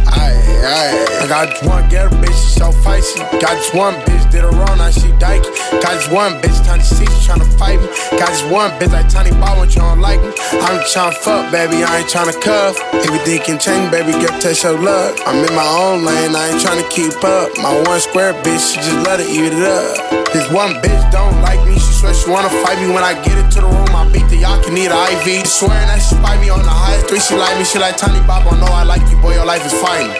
aye, 0.08 0.63
aye. 0.63 1.24
I 1.24 1.27
got 1.27 1.63
one 1.63 1.89
girl, 1.89 2.10
bitch, 2.22 2.36
she 2.36 2.60
so 2.60 2.72
feisty. 2.72 3.20
Got 3.39 3.56
this 3.56 3.74
one 3.74 3.96
bitch, 4.06 4.32
did 4.32 4.42
her 4.42 4.51
wrong, 4.51 4.77
now 4.77 4.89
she 4.89 5.08
dykey. 5.20 5.51
Got 5.82 5.96
this 5.96 6.10
one 6.10 6.34
bitch, 6.42 6.63
trying 6.66 6.80
to 6.80 6.86
see, 6.86 7.06
she 7.06 7.30
tryna 7.30 7.48
fight 7.58 7.80
me. 7.80 7.88
Got 8.18 8.30
this 8.30 8.44
one 8.51 8.72
bitch, 8.80 8.92
like 8.92 9.10
Tiny 9.10 9.32
Ball, 9.32 9.60
when 9.60 9.70
you 9.70 9.75
don't 9.75 10.00
like 10.00 10.22
me. 10.22 10.32
I'm 10.63 10.80
tryna 10.88 11.13
fuck, 11.16 11.51
baby, 11.51 11.84
I 11.84 12.00
ain't 12.00 12.10
tryna 12.10 12.39
cuff. 12.42 12.80
Everything 12.94 13.39
can 13.42 13.60
change, 13.60 13.92
baby, 13.92 14.12
get 14.13 14.42
touch 14.42 14.63
your 14.63 14.80
luck. 14.80 15.20
I'm 15.25 15.44
in 15.44 15.54
my 15.56 15.68
own 15.68 16.06
lane, 16.06 16.36
I 16.36 16.50
ain't 16.50 16.62
tryna 16.62 16.89
keep 16.89 17.16
up. 17.24 17.51
My 17.58 17.74
one 17.88 18.00
square 18.00 18.34
bitch, 18.44 18.74
she 18.74 18.77
just 18.77 19.06
let 19.06 19.20
it 19.20 19.30
eat 19.30 19.54
it 19.54 19.63
up. 19.63 20.16
This 20.38 20.51
one 20.51 20.75
bitch 20.86 21.12
don't 21.12 21.41
like 21.41 21.58
me, 21.65 21.74
she 21.79 21.94
swear 21.98 22.13
she 22.13 22.29
wanna 22.29 22.50
fight 22.62 22.77
me 22.77 22.94
when 22.94 23.03
I 23.03 23.15
get 23.25 23.39
into 23.39 23.60
the 23.60 23.65
room. 23.65 23.89
I 23.89 24.08
beat 24.13 24.29
the 24.29 24.38
yacht, 24.38 24.63
can 24.63 24.75
need 24.75 24.91
an 24.91 25.12
IV. 25.17 25.48
Swearing 25.48 25.88
that 25.89 25.98
she 25.98 26.13
fight 26.22 26.39
me 26.39 26.50
on 26.50 26.62
the 26.62 26.70
highest 26.70 27.08
three, 27.10 27.20
she 27.20 27.34
like 27.34 27.58
me, 27.58 27.65
she 27.65 27.79
like 27.79 27.98
Tiny 27.98 28.22
Bob. 28.27 28.46
I 28.46 28.53
know 28.60 28.70
I 28.70 28.84
like 28.84 29.01
you, 29.10 29.17
boy, 29.17 29.34
your 29.34 29.46
life 29.46 29.65
is 29.65 29.74
fine. 29.82 30.13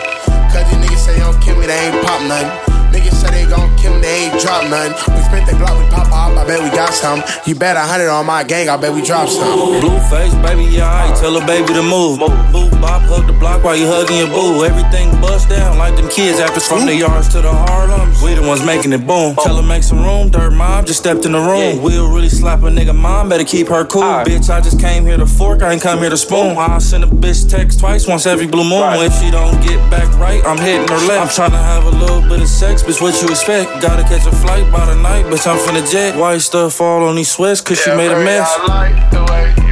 Cause 0.50 0.66
these 0.74 0.90
niggas 0.90 1.06
say 1.06 1.18
don't 1.20 1.40
kill 1.40 1.54
me, 1.54 1.66
they 1.66 1.86
ain't 1.86 2.04
pop 2.04 2.20
nothing. 2.26 2.77
Niggas 2.92 3.14
say 3.14 3.30
they 3.30 3.46
gon' 3.50 3.74
kill 3.76 3.94
me, 3.94 4.00
they 4.00 4.28
ain't 4.28 4.40
drop 4.40 4.64
nothing. 4.70 4.92
We 5.14 5.22
spent 5.22 5.46
the 5.46 5.52
Glock, 5.56 5.78
we 5.78 5.88
pop 5.90 6.10
off, 6.12 6.36
I 6.36 6.46
bet 6.46 6.62
we 6.62 6.70
got 6.70 6.92
some. 6.94 7.22
You 7.46 7.54
bet 7.54 7.76
a 7.76 7.80
hundred 7.80 8.08
on 8.08 8.26
my 8.26 8.44
gang, 8.44 8.68
I 8.68 8.76
bet 8.76 8.92
we 8.92 9.02
drop 9.02 9.28
some. 9.28 9.80
Blue 9.80 9.98
face, 10.08 10.34
baby, 10.44 10.64
yeah, 10.64 10.88
I 10.88 11.14
tell 11.14 11.36
a 11.36 11.44
baby 11.46 11.74
to 11.74 11.82
move. 11.82 12.18
Boo, 12.18 12.70
bop, 12.80 13.02
hug 13.02 13.26
the 13.26 13.32
block 13.32 13.64
while 13.64 13.76
you 13.76 13.86
hugging 13.86 14.18
your 14.18 14.28
boo. 14.28 14.64
Everything 14.64 15.10
bust 15.20 15.48
down 15.48 15.78
like 15.78 15.96
them 15.96 16.08
kids 16.08 16.40
after 16.40 16.60
from 16.60 16.86
the 16.86 16.94
yards 16.94 17.28
to 17.28 17.40
the 17.40 17.52
Harlems. 17.52 18.22
We 18.22 18.34
the 18.34 18.42
ones 18.42 18.64
making 18.64 18.92
it 18.92 19.06
boom. 19.06 19.34
Tell 19.36 19.56
her 19.56 19.62
make 19.62 19.82
some 19.82 20.04
room, 20.04 20.30
dirt 20.30 20.52
mom 20.52 20.84
just 20.84 21.00
stepped 21.00 21.24
in 21.24 21.32
the 21.32 21.40
room. 21.40 21.82
We'll 21.82 22.10
really 22.10 22.28
slap 22.28 22.60
a 22.60 22.70
nigga 22.70 22.94
mom, 22.94 23.28
better 23.28 23.44
keep 23.44 23.68
her 23.68 23.84
cool. 23.84 24.02
Bitch, 24.24 24.50
I 24.50 24.60
just 24.60 24.80
came 24.80 25.04
here 25.04 25.16
to 25.16 25.26
fork, 25.26 25.62
I 25.62 25.72
ain't 25.72 25.82
come 25.82 25.98
here 25.98 26.10
to 26.10 26.16
spoon. 26.16 26.56
I'll 26.56 26.80
send 26.80 27.04
a 27.04 27.06
bitch 27.06 27.48
text 27.48 27.80
twice, 27.80 28.06
once 28.06 28.26
every 28.26 28.46
blue 28.46 28.68
moon. 28.68 28.82
If 28.98 29.14
she 29.20 29.30
don't 29.30 29.60
get 29.62 29.78
back 29.90 30.08
right, 30.18 30.42
I'm 30.44 30.58
hitting 30.58 30.88
her 30.88 31.06
left. 31.06 31.20
I'm 31.20 31.34
trying 31.34 31.50
to 31.52 31.58
have 31.58 31.84
a 31.84 31.90
little 31.90 32.22
bit 32.22 32.40
of 32.40 32.48
sex, 32.48 32.77
bitch, 32.82 33.00
what 33.00 33.20
you 33.22 33.28
expect? 33.28 33.82
Gotta 33.82 34.02
catch 34.02 34.26
a 34.26 34.32
flight 34.32 34.70
by 34.72 34.86
the 34.86 34.94
night, 34.94 35.24
bitch, 35.26 35.46
I'm 35.46 35.58
finna 35.58 35.88
jet. 35.90 36.16
White 36.16 36.40
stuff 36.42 36.80
all 36.80 37.04
on 37.04 37.16
these 37.16 37.30
sweats, 37.30 37.60
cause 37.60 37.78
she 37.80 37.90
made 37.90 38.10
a 38.10 38.24
mess. 38.24 38.48
I 38.48 38.66
like 38.66 39.10
the 39.10 39.24
way 39.32 39.67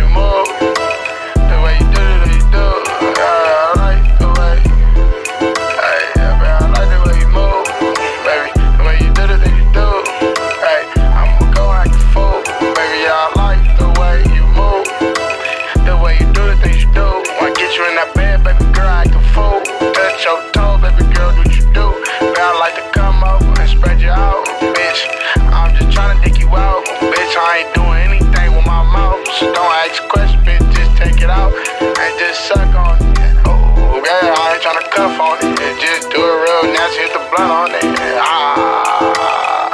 it. 35.16 35.80
Just 35.80 36.10
do 36.10 36.20
it 36.20 36.36
real 36.44 36.72
nasty, 36.72 37.08
hit 37.08 37.12
the 37.12 37.22
blunt 37.32 37.50
on 37.50 37.70
it. 37.72 37.84
Ah, 38.20 39.70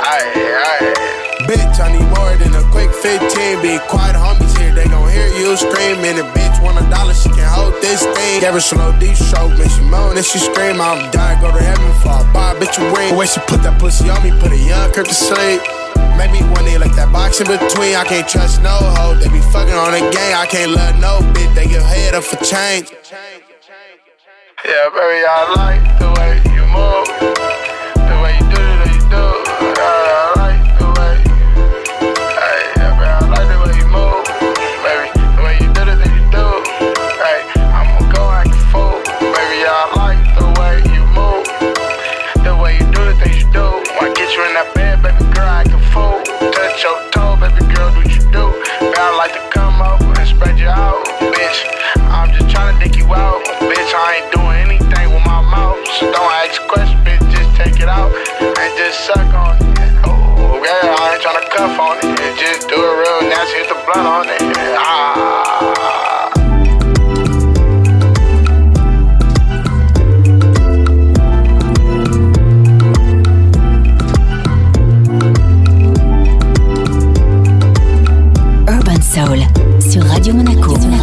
aye, 0.00 0.32
aye. 0.32 0.94
Bitch, 1.44 1.76
I 1.80 1.92
need 1.92 2.08
more 2.16 2.32
than 2.40 2.56
a 2.56 2.64
quick 2.72 2.90
15. 2.90 3.60
Be 3.60 3.78
quiet, 3.88 4.16
homies 4.16 4.56
here, 4.56 4.72
they 4.72 4.88
gon' 4.88 5.10
hear 5.12 5.28
you 5.36 5.56
screaming. 5.56 6.18
A 6.18 6.24
bitch 6.32 6.56
want 6.62 6.80
a 6.80 6.84
dollar, 6.88 7.12
she 7.12 7.28
can 7.28 7.44
hold 7.44 7.74
this 7.82 8.04
thing. 8.16 8.40
Gave 8.40 8.54
her 8.54 8.60
slow 8.60 8.96
D 8.98 9.14
stroke, 9.14 9.52
man, 9.58 9.68
she 9.68 9.82
moan 9.82 10.16
and 10.16 10.24
she 10.24 10.38
scream. 10.38 10.80
I'm 10.80 11.10
dying, 11.10 11.40
go 11.40 11.52
to 11.52 11.62
heaven 11.62 11.92
for 12.00 12.16
a 12.16 12.24
buy 12.32 12.56
bitch 12.56 12.80
a 12.80 12.84
ring. 12.96 13.12
The 13.12 13.16
way 13.16 13.26
she 13.26 13.40
put 13.44 13.62
that 13.62 13.78
pussy 13.78 14.08
on 14.08 14.22
me, 14.24 14.32
put 14.40 14.52
a 14.52 14.58
young 14.58 14.90
crib 14.92 15.06
to 15.06 15.14
sleep. 15.14 15.60
Make 16.16 16.32
me 16.32 16.40
one 16.56 16.64
day 16.64 16.78
like 16.78 16.96
that 16.96 17.12
box 17.12 17.40
in 17.40 17.46
between. 17.46 17.94
I 17.94 18.04
can't 18.04 18.26
trust 18.26 18.62
no 18.62 18.72
hoe. 18.72 19.20
They 19.20 19.28
be 19.28 19.40
fucking 19.52 19.76
on 19.76 19.92
the 19.92 20.00
gang. 20.16 20.32
I 20.32 20.46
can't 20.48 20.72
love 20.72 20.96
no 20.96 21.20
bitch. 21.36 21.54
They 21.54 21.66
give 21.68 21.82
head 21.82 22.14
up 22.14 22.24
for 22.24 22.42
change. 22.42 22.90
Yeah, 24.66 24.90
baby, 24.90 25.22
I 25.22 25.46
like 25.54 25.86
the 26.02 26.10
way 26.18 26.42
you 26.50 26.66
move. 26.66 27.06
The 27.94 28.16
way 28.18 28.34
you 28.34 28.42
do 28.50 28.58
it, 28.58 28.98
you 28.98 29.02
do. 29.06 29.26
Yeah, 29.78 30.18
I 30.18 30.34
like 30.42 30.66
the 30.74 30.90
way. 30.90 31.22
Hey, 32.34 32.74
yeah, 32.74 32.90
baby, 32.98 33.06
I 33.06 33.30
like 33.30 33.46
the 33.46 33.62
way 33.62 33.78
you 33.78 33.86
move. 33.86 34.26
Baby, 34.82 35.06
the 35.38 35.42
way 35.46 35.54
you 35.62 35.70
do 35.70 35.86
thing 35.86 36.10
you 36.18 36.26
do. 36.34 36.46
Hey, 37.22 37.46
I'ma 37.62 38.10
go 38.10 38.26
act 38.26 38.50
a 38.50 38.58
fool. 38.74 38.98
Baby, 39.22 39.70
I 39.70 39.86
like 40.02 40.34
the 40.34 40.50
way 40.58 40.82
you 40.90 41.06
move. 41.14 41.46
The 42.42 42.50
way 42.58 42.82
you 42.82 42.90
do 42.90 43.06
things 43.22 43.46
you 43.46 43.48
do. 43.54 43.70
Wanna 43.94 44.18
get 44.18 44.34
you 44.34 44.50
in 44.50 44.58
that 44.58 44.74
bed, 44.74 44.98
baby 44.98 45.30
girl, 45.30 45.46
act 45.46 45.70
a 45.70 45.78
fool. 45.94 46.18
Touch 46.50 46.82
your 46.82 46.98
toe, 47.14 47.38
baby 47.38 47.62
girl, 47.70 47.94
do 47.94 48.02
what 48.02 48.10
you 48.10 48.26
do. 48.34 48.50
But 48.82 48.98
I 48.98 49.14
like 49.14 49.30
to 49.30 49.46
come 49.54 49.78
over 49.78 50.10
and 50.10 50.26
spread 50.26 50.58
you 50.58 50.66
out, 50.66 51.06
bitch. 51.30 51.62
You 53.06 53.14
out, 53.14 53.44
bitch. 53.60 53.92
I 53.94 54.18
ain't 54.18 54.32
doing 54.32 54.56
anything 54.66 55.12
with 55.14 55.24
my 55.24 55.40
mouth, 55.42 55.78
so 55.98 56.10
don't 56.10 56.32
ask 56.42 56.60
questions, 56.66 57.00
bitch. 57.04 57.22
Just 57.30 57.56
take 57.56 57.80
it 57.80 57.88
out 57.88 58.10
and 58.40 58.78
just 58.78 59.06
suck 59.06 59.32
on 59.34 59.56
it. 59.56 59.70
Oh, 60.06 60.60
yeah, 60.64 60.94
I 60.98 61.14
ain't 61.14 61.22
tryna 61.22 61.48
cuff 61.50 61.78
on 61.78 61.96
it. 61.98 62.38
Just 62.38 62.68
do 62.68 62.74
it 62.74 62.94
real 63.00 63.22
nasty, 63.30 63.58
hit 63.58 63.68
the 63.68 63.74
blunt 63.84 64.06
on 64.06 64.28
it. 64.28 64.40
Ah. 64.78 66.32
Urban 78.68 79.00
Soul 79.02 79.46
sur 79.80 80.02
Radio 80.02 80.34
Monaco. 80.34 80.95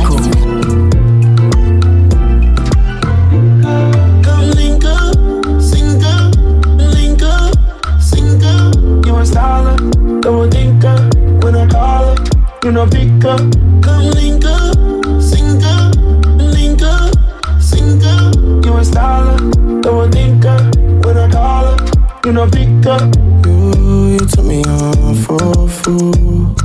Know, 12.74 12.88
pick 12.88 13.26
up. 13.26 13.40
Come 13.84 14.10
link 14.12 14.46
up, 14.46 15.22
sink 15.22 15.64
up, 15.64 15.96
link 16.38 16.82
up, 16.82 17.14
sink 17.62 18.04
up. 18.04 18.34
You 18.66 18.74
a 18.74 18.84
styler, 18.84 19.82
don't 19.82 20.12
think 20.12 20.46
up. 20.46 20.76
When 21.06 21.18
I 21.18 21.30
call 21.30 21.66
her, 21.66 21.86
you 22.26 22.32
know, 22.32 22.50
pick 22.50 22.86
up. 22.86 23.16
You, 23.46 24.14
you 24.14 24.20
took 24.20 24.46
me 24.46 24.64
on 24.64 25.16
for 25.16 25.70
fool. 25.70 26.56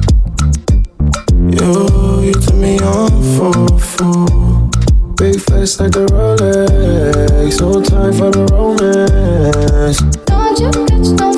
You, 1.32 2.22
you 2.22 2.32
took 2.32 2.54
me 2.54 2.78
on 2.78 3.10
for 3.36 3.78
fool. 3.78 4.70
Big 5.16 5.40
face 5.40 5.80
like 5.80 5.92
the 5.92 6.06
Rolex, 6.06 7.60
no 7.60 7.82
time 7.82 8.12
for 8.12 8.30
the 8.30 8.46
romance. 8.52 10.00
Don't 10.26 10.58
you 10.60 10.72
feelings? 10.72 11.12
Don't 11.12 11.37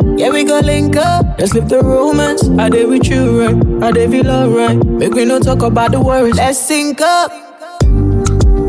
Yeah, 0.41 0.47
we 0.47 0.49
gon' 0.49 0.65
link 0.65 0.95
up. 0.95 1.37
Let's 1.37 1.53
live 1.53 1.69
the 1.69 1.83
romance. 1.83 2.49
I 2.57 2.67
did 2.69 2.89
with 2.89 3.07
you, 3.07 3.41
right? 3.41 3.83
I 3.83 3.91
did 3.91 4.09
feel 4.09 4.29
alright. 4.29 4.83
Make 4.85 5.13
me 5.13 5.25
no 5.25 5.39
talk 5.39 5.61
about 5.61 5.91
the 5.91 6.01
worries. 6.01 6.35
Let's 6.35 6.57
sync 6.57 6.99
up. 6.99 7.31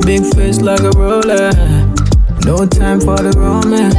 Big 0.05 0.23
face 0.35 0.61
like 0.61 0.81
a 0.81 0.91
roller. 0.91 1.51
No 2.45 2.67
time 2.67 3.01
for 3.01 3.17
the 3.17 3.33
romance. 3.37 3.95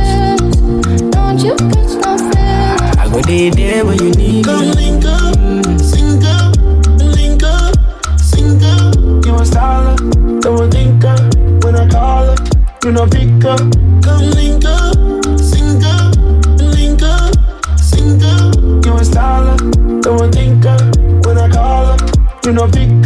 Don't 1.15 1.39
you 1.39 1.55
catch 1.55 1.97
no 1.97 2.17
feelings? 2.17 2.97
I 2.99 3.09
go 3.11 3.21
there, 3.21 3.51
there 3.51 3.85
when 3.85 3.97
you 4.03 4.11
need 4.11 4.45
Come 4.45 4.61
me. 4.61 4.73
link 4.73 5.05
up, 5.05 5.81
sink 5.81 6.23
up, 6.25 6.55
link 6.99 7.41
up, 7.43 7.75
sink 8.19 8.61
up. 8.61 8.95
You 9.25 9.33
a 9.33 9.45
styler, 9.45 10.41
don't 10.41 10.71
think 10.71 11.03
up. 11.05 11.19
When 11.63 11.75
I 11.75 11.89
call 11.89 12.25
her, 12.27 12.35
you 12.85 12.91
know 12.91 13.07
pick 13.07 13.43
up. 13.45 13.82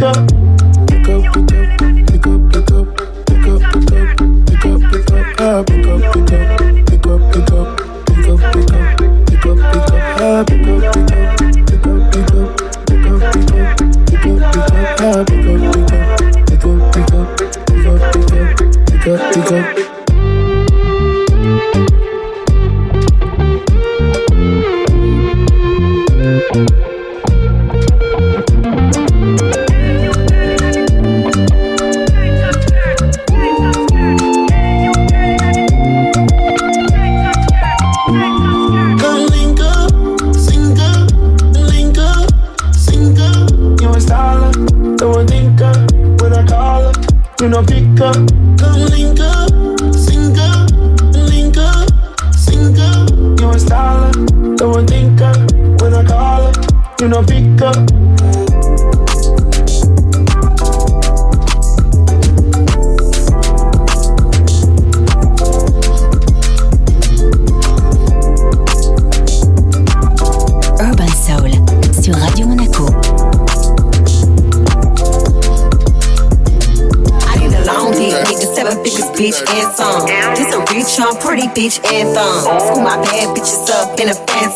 Up. 0.02 0.37
You 47.58 47.64
know 47.64 47.66
pick 47.66 48.00
up. 48.00 48.14
Come 48.58 48.80
link 48.86 49.20
up, 49.20 49.50
sink 49.94 50.38
up, 50.38 50.70
link 51.12 51.56
up, 51.56 51.88
sink 52.36 52.78
up. 52.78 53.10
You 53.10 53.50
a 53.50 53.56
styler, 53.56 54.56
don't 54.56 54.88
think 54.88 55.20
up. 55.20 55.36
When 55.82 55.94
I 55.94 56.04
call 56.04 56.52
her, 56.52 56.62
you 57.00 57.08
know 57.08 57.22
pick 57.22 57.60
up. 57.62 57.97
A 80.98 81.14
pretty 81.20 81.46
bitch, 81.54 81.78
and 81.94 82.12
thumb. 82.12 82.58
School 82.58 82.82
my 82.82 82.96
bad 82.96 83.30
bitches 83.36 83.70
up 83.70 84.00
in 84.00 84.08
a 84.08 84.14
phantom. 84.14 84.50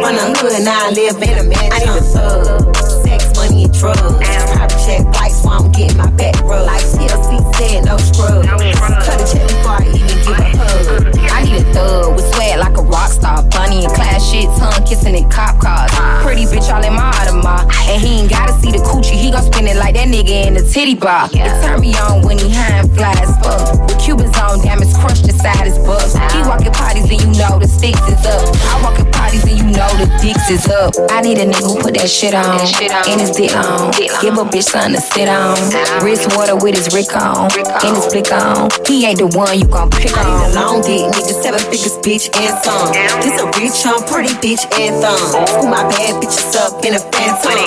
From 0.00 0.16
the 0.16 0.32
hood, 0.40 0.64
now 0.64 0.88
I 0.88 0.90
live 0.90 1.20
in 1.20 1.38
a 1.38 1.44
mansion. 1.44 1.72
I 1.72 1.78
need 1.78 1.88
a 1.92 2.00
thug, 2.00 2.76
sex, 3.04 3.36
money, 3.36 3.64
and 3.64 3.74
drugs. 3.74 4.00
Private 4.00 4.80
check 4.80 5.04
flights 5.12 5.44
while 5.44 5.62
I'm 5.62 5.72
getting 5.72 5.98
my 5.98 6.10
back 6.16 6.40
rubbed. 6.40 6.64
Like 6.64 6.80
TLC 6.80 7.36
said, 7.60 7.84
no 7.84 7.98
scrub. 8.00 8.48
Cut 8.48 9.20
a 9.20 9.26
check 9.28 9.44
before 9.44 9.76
I 9.76 9.84
even 9.92 10.08
give 10.08 10.32
a 10.32 10.56
hug. 10.56 11.04
I 11.30 11.44
need 11.44 11.60
a 11.60 11.72
thug 11.74 12.16
with 12.16 12.32
swag 12.32 12.58
like 12.58 12.76
a 12.78 12.82
rock 12.82 13.12
star. 13.12 13.44
Bunny 13.50 13.84
and 13.84 13.92
class 13.92 14.24
shit, 14.24 14.48
tongue 14.56 14.86
kissing 14.88 15.14
in 15.14 15.28
cop 15.28 15.60
cars. 15.60 15.92
Pretty 16.24 16.48
bitch 16.48 16.72
all 16.72 16.82
in 16.82 16.94
my 16.96 17.12
Audemars. 17.20 17.68
And 17.92 18.00
he 18.00 18.24
ain't 18.24 18.30
gotta 18.30 18.56
see 18.56 18.72
the 18.72 18.78
coochie, 18.78 19.12
he 19.12 19.30
gon' 19.30 19.44
spin 19.44 19.68
it 19.68 19.76
like 19.76 19.94
that 19.94 20.08
nigga 20.08 20.48
in 20.48 20.54
the 20.54 20.64
titty 20.64 20.94
bar. 20.96 21.28
It 21.28 21.44
turn 21.60 21.80
me 21.80 21.92
on 22.00 22.24
when 22.24 22.38
he 22.38 22.48
high 22.48 22.80
and 22.80 22.88
fly 22.96 23.12
as 23.20 23.36
fuck. 23.44 23.76
With 23.84 24.00
Cubans 24.00 24.32
on, 24.40 24.64
diamonds 24.64 24.96
crushed 24.96 25.28
inside 25.28 25.68
his 25.68 25.76
buff. 25.84 26.08
He 26.32 26.40
ah. 26.40 26.48
walking 26.48 26.72
parties 26.72 27.04
and 27.12 27.20
you 27.20 27.30
know 27.36 27.60
the 27.60 27.68
sticks 27.68 28.00
is 28.08 28.24
up. 28.24 28.40
I 28.72 28.80
walk 28.80 28.98
in 28.98 29.06
parties 29.12 29.44
and 29.44 29.58
you 29.60 29.68
know 29.76 29.90
the 30.00 30.08
dicks 30.22 30.48
is 30.48 30.64
up. 30.72 30.96
I 31.10 31.20
need 31.20 31.38
a 31.38 31.46
nigga 31.46 31.68
who 31.68 31.76
put 31.80 31.94
that 32.00 32.08
shit 32.08 32.32
on. 32.32 32.56
And 32.56 33.20
his 33.20 33.30
dick 33.36 33.52
on. 33.52 33.92
Give 34.24 34.34
a 34.40 34.44
bitch 34.48 34.72
something 34.72 34.96
to 34.96 35.02
sit 35.04 35.28
on. 35.28 35.60
Wrist 36.00 36.32
water 36.36 36.56
with 36.56 36.76
his 36.76 36.88
Rick 36.96 37.12
on. 37.12 37.52
And 37.84 37.92
his 37.96 38.06
flick 38.08 38.32
on. 38.32 38.70
He 38.88 39.04
ain't 39.04 39.20
the 39.20 39.28
one 39.36 39.58
you 39.58 39.66
gon' 39.66 39.90
pick 39.90 40.16
I 40.16 40.24
need 40.24 40.40
a 40.40 40.50
long 40.56 40.80
dick, 40.80 41.04
nigga, 41.04 41.34
seven 41.42 41.60
figures, 41.68 41.98
bitch, 42.00 42.32
and 42.38 42.54
some. 42.64 42.92
Just 43.20 43.42
a 43.42 43.46
rich, 43.58 43.76
young, 43.84 44.00
pretty 44.08 44.32
bitch, 44.40 44.64
and 44.78 44.96
thumb. 45.02 45.68
My 45.68 45.82
bad 45.88 46.13
bitches 46.20 46.54
up 46.56 46.84
in 46.84 46.94
a 46.94 47.02
phantom. 47.12 47.58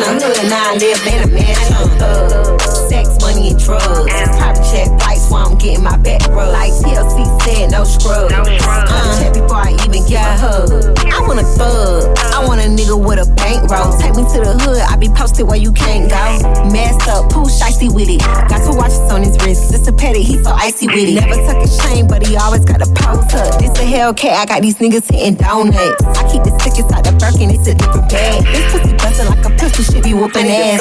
The 0.00 0.06
hood, 0.16 0.48
now 0.48 0.70
I 0.70 0.76
live 0.76 1.06
in 1.06 1.18
a 1.22 1.26
mansion. 1.28 1.98
Thug, 1.98 2.60
sex, 2.88 3.08
money, 3.20 3.50
and 3.50 3.58
drugs. 3.58 4.08
Private 4.36 4.64
check 4.70 4.88
I'm 5.02 5.19
getting 5.60 5.84
my 5.84 5.96
back 5.98 6.26
rubbed. 6.28 6.52
Like 6.52 6.72
TLC 6.72 7.20
said, 7.42 7.70
no 7.70 7.84
scrubs. 7.84 8.32
Uh, 8.32 9.20
check 9.20 9.34
before 9.34 9.60
I 9.60 9.76
even 9.84 10.02
give 10.08 10.18
a 10.18 10.36
hug. 10.40 10.70
I 11.04 11.20
want 11.20 11.38
a 11.38 11.44
thug. 11.44 12.16
I 12.32 12.44
want 12.44 12.60
a 12.60 12.64
nigga 12.64 12.96
with 12.96 13.20
a 13.20 13.28
bankroll. 13.36 13.92
Take 14.00 14.16
me 14.16 14.24
to 14.24 14.38
the 14.40 14.56
hood, 14.64 14.80
I 14.80 14.96
be 14.96 15.08
posted 15.08 15.46
where 15.46 15.60
you 15.60 15.72
can't 15.72 16.08
go. 16.08 16.24
Masked 16.72 17.08
up, 17.08 17.30
pooh 17.30 17.44
shicey 17.44 17.92
with 17.92 18.08
it. 18.08 18.20
Got 18.48 18.64
two 18.64 18.76
watches 18.76 19.04
on 19.12 19.22
his 19.22 19.36
wrist. 19.44 19.72
It's 19.74 19.86
a 19.86 19.92
petty, 19.92 20.22
he 20.22 20.42
so 20.42 20.50
icy 20.50 20.86
with 20.88 21.12
it. 21.12 21.20
Never 21.20 21.36
tuck 21.44 21.60
his 21.60 21.76
chain, 21.84 22.08
but 22.08 22.26
he 22.26 22.36
always 22.36 22.64
got 22.64 22.80
a 22.80 22.88
pose 22.96 23.28
up. 23.36 23.60
This 23.60 23.76
a 23.78 23.84
Hellcat, 23.84 24.32
I 24.32 24.46
got 24.46 24.62
these 24.62 24.78
niggas 24.78 25.12
hitting 25.12 25.36
donuts. 25.36 26.00
I 26.16 26.24
keep 26.32 26.42
the 26.42 26.56
stick 26.58 26.80
inside 26.80 27.04
the 27.04 27.12
Birkin, 27.20 27.52
it's 27.52 27.68
a 27.68 27.74
different 27.74 28.08
bag. 28.08 28.40
This 28.48 28.64
pussy 28.72 28.96
bustin' 28.96 29.28
like 29.28 29.44
a 29.44 29.50
pistol, 29.60 29.84
should 29.84 30.02
be 30.02 30.14
whooping 30.14 30.48
ass. 30.48 30.80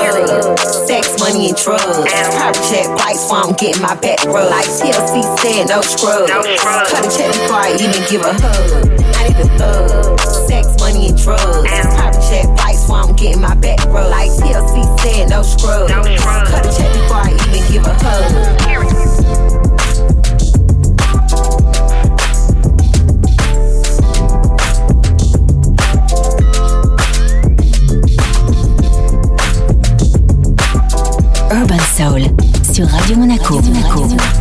Sex, 0.88 1.20
money, 1.20 1.52
and 1.52 1.58
drugs. 1.60 2.08
Private 2.08 2.64
jet 2.72 2.88
flights 2.96 3.28
while 3.28 3.44
I'm 3.44 3.56
getting 3.60 3.82
my 3.82 3.96
back 4.00 4.24
rubbed. 4.24 4.50
Like 4.50 4.69
TLC 4.70 5.26
said, 5.40 5.68
no 5.68 5.82
scrubs. 5.82 6.30
Cut 6.30 7.04
a 7.04 7.10
check 7.10 7.34
before 7.34 7.58
I 7.58 7.74
even 7.74 8.04
give 8.08 8.22
a 8.22 8.34
hug. 8.34 8.86
I 9.16 9.28
need 9.28 9.40
a 9.42 9.48
thug. 9.58 10.20
Sex, 10.48 10.78
money, 10.80 11.08
and 11.10 11.18
drugs. 11.18 11.42
Private 11.42 12.22
jet 12.30 12.46
flights 12.56 12.88
while 12.88 13.08
I'm 13.10 13.16
getting 13.16 13.42
my 13.42 13.56
back 13.56 13.84
rubbed. 13.86 14.12
Like 14.12 14.30
TLC 14.30 15.00
said, 15.00 15.30
no 15.32 15.42
scrubs. 15.42 15.92
Cut 15.92 16.66
a 16.66 16.72
check 16.78 16.94
before 16.94 17.18
I 17.18 17.34
even 17.34 17.64
give 17.74 17.86
a 17.86 17.94
hug. 17.96 18.60
Urban 31.52 31.80
Soul 31.98 32.22
sur 32.72 32.86
Radio 32.86 33.18
Monaco. 33.18 33.56
You 33.56 34.39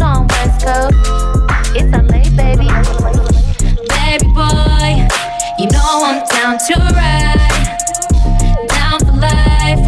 know 0.00 0.06
I'm 0.06 0.26
West 0.28 0.64
Coast. 0.64 0.96
It's 1.76 1.92
LA, 1.92 2.24
baby. 2.40 2.68
Baby 3.92 4.26
boy, 4.32 4.90
you 5.58 5.68
know 5.68 5.92
I'm 6.08 6.24
down 6.26 6.56
to 6.66 6.74
ride. 6.96 7.76
Down 8.68 8.98
for 9.00 9.16
life. 9.20 9.84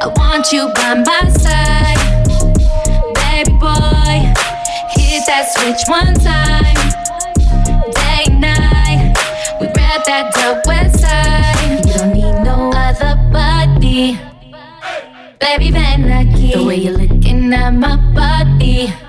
I 0.00 0.06
want 0.16 0.52
you 0.52 0.70
by 0.74 0.94
my 0.94 1.28
side. 1.30 1.98
Baby 3.18 3.52
boy. 3.58 4.16
Hit 4.94 5.26
that 5.26 5.50
switch 5.50 5.82
one 5.88 6.14
time. 6.14 6.78
Day 7.98 8.32
night, 8.38 9.14
we 9.60 9.66
read 9.66 10.02
that 10.06 10.32
dope 10.34 10.64
west 10.66 11.00
side. 11.00 11.86
You 11.86 11.92
don't 11.92 12.12
need 12.12 12.44
no 12.44 12.70
other 12.72 13.16
body. 13.32 14.18
Baby, 15.40 15.70
Van 15.72 16.08
lucky. 16.08 16.52
The 16.52 16.64
way 16.64 16.76
you're 16.76 16.96
looking 16.96 17.52
at 17.52 17.70
my 17.70 17.96
body. 18.14 19.05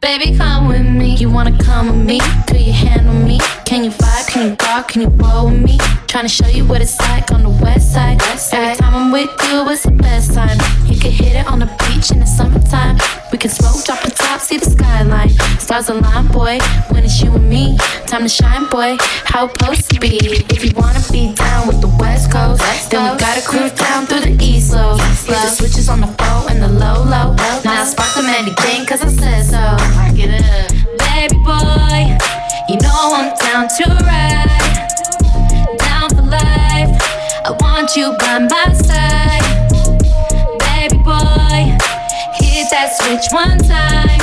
Baby, 0.00 0.34
come 0.34 0.66
with 0.66 0.86
me. 0.86 1.14
You 1.16 1.28
wanna 1.28 1.56
come 1.58 1.88
with 1.88 2.06
me? 2.06 2.20
Do 2.46 2.56
you 2.56 2.72
handle 2.72 3.12
me? 3.12 3.38
Can 3.66 3.84
you 3.84 3.90
vibe? 3.90 4.28
Can 4.28 4.48
you 4.48 4.56
walk? 4.60 4.88
Can 4.88 5.02
you 5.02 5.08
roll 5.08 5.50
with 5.50 5.60
me? 5.60 5.76
Trying 6.06 6.24
to 6.24 6.28
show 6.28 6.48
you 6.48 6.64
what 6.64 6.80
it's 6.80 6.98
like 7.00 7.30
on 7.30 7.42
the 7.42 7.50
west 7.50 7.92
side. 7.92 8.18
Every 8.50 8.76
time 8.76 8.94
I'm 8.94 9.12
with 9.12 9.28
you, 9.50 9.68
it's 9.68 9.82
the 9.82 9.90
best 9.90 10.32
time. 10.32 10.56
You 10.86 10.98
can 10.98 11.10
hit 11.12 11.36
it 11.36 11.46
on 11.46 11.58
the 11.58 11.66
beach 11.84 12.10
in 12.12 12.20
the 12.20 12.26
summertime. 12.26 12.96
We 13.30 13.36
can 13.36 13.50
smoke, 13.50 13.84
drop 13.84 14.00
the 14.00 14.10
top, 14.10 14.40
see 14.40 14.56
the 14.56 14.70
skyline. 14.70 15.28
Stars 15.60 15.90
align, 15.90 16.28
boy. 16.28 16.58
When 16.88 17.04
it's 17.04 17.20
you 17.22 17.30
and 17.34 17.46
me, 17.48 17.76
time 18.06 18.22
to 18.22 18.28
shine, 18.28 18.70
boy. 18.70 18.96
How 19.24 19.46
it 19.46 19.52
supposed 19.58 19.90
to 19.90 20.00
be? 20.00 20.16
If 20.48 20.64
you 20.64 20.72
wanna 20.76 21.04
be 21.12 21.34
down 21.34 21.68
with 21.68 21.82
the 21.82 21.92
west 22.00 22.32
coast, 22.32 22.62
then 22.90 23.12
we 23.12 23.18
gotta 23.20 23.42
cruise 23.46 23.72
down 23.72 24.06
through 24.06 24.20
the 24.20 24.36
east 24.42 24.72
low. 24.72 24.96
Hit 24.96 25.26
the 25.44 25.50
switches 25.50 25.90
on 25.90 26.00
the 26.00 26.08
low 26.08 26.46
and 26.48 26.62
the 26.62 26.68
low 26.68 27.04
low. 27.04 27.36
Now 27.62 27.82
I 27.82 27.84
spark 27.84 28.14
them 28.14 28.26
anything, 28.26 28.86
cause 28.86 29.02
I 29.02 29.08
want 37.90 37.96
you 37.96 38.16
by 38.18 38.38
my 38.38 38.72
side. 38.72 39.42
Baby 40.58 41.02
boy, 41.02 41.76
hit 42.38 42.68
that 42.70 42.92
switch 42.94 43.26
one 43.32 43.58
time. 43.58 44.18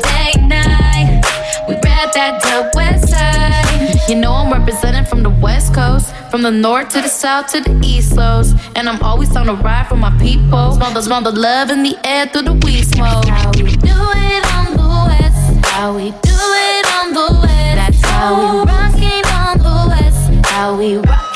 Day 0.00 0.32
and 0.34 0.48
night, 0.48 1.22
we 1.68 1.74
read 1.74 2.10
that 2.14 2.42
dope 2.42 2.74
west 2.74 3.08
side. 3.08 4.08
You 4.08 4.16
know 4.16 4.32
I'm 4.32 4.52
representing 4.52 5.04
from 5.04 5.22
the 5.22 5.30
west 5.30 5.74
coast, 5.74 6.14
from 6.30 6.42
the 6.42 6.50
north 6.50 6.90
to 6.90 7.00
the 7.00 7.08
south 7.08 7.48
to 7.52 7.60
the 7.60 7.80
east 7.84 8.16
coast, 8.16 8.56
and 8.76 8.88
I'm 8.88 9.02
always 9.02 9.34
on 9.36 9.46
the 9.46 9.56
ride 9.56 9.88
for 9.88 9.96
my 9.96 10.16
people. 10.18 10.74
Smell 10.74 10.92
the 10.92 11.02
smell 11.02 11.22
the 11.22 11.32
love 11.32 11.70
in 11.70 11.82
the 11.82 11.96
air 12.04 12.26
through 12.26 12.42
the 12.42 12.54
weed 12.64 12.84
smoke. 12.84 13.24
How 13.26 13.50
we 13.52 13.62
do 13.62 13.96
it 14.14 14.44
on 14.54 14.76
the 14.76 14.88
west, 15.08 15.66
how 15.66 15.94
we 15.96 16.10
do 16.10 16.36
it 16.70 16.86
on 16.98 17.12
the 17.14 17.40
west. 17.40 17.76
That's 17.76 18.00
how 18.02 18.34
we 18.38 18.70
rockin' 18.70 19.26
on 19.26 19.58
the 19.58 19.86
west, 19.88 20.46
how 20.46 20.76
we 20.76 20.96
rockin' 20.96 21.33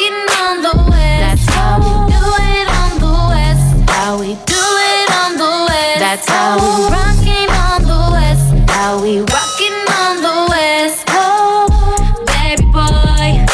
how 4.08 4.18
we 4.18 4.32
do 4.48 4.64
it 4.96 5.10
on 5.20 5.36
the 5.36 5.52
west. 5.68 6.00
That's 6.00 6.26
how 6.30 6.56
we 6.56 6.70
rockin' 6.96 7.50
on 7.68 7.82
the 7.92 8.02
west, 8.16 8.70
how 8.70 9.02
we 9.02 9.18
rockin' 9.20 9.80
on 10.00 10.14
the 10.26 10.38
west. 10.48 11.04
Oh, 11.08 11.68
baby 12.24 12.64
boy, 12.72 13.44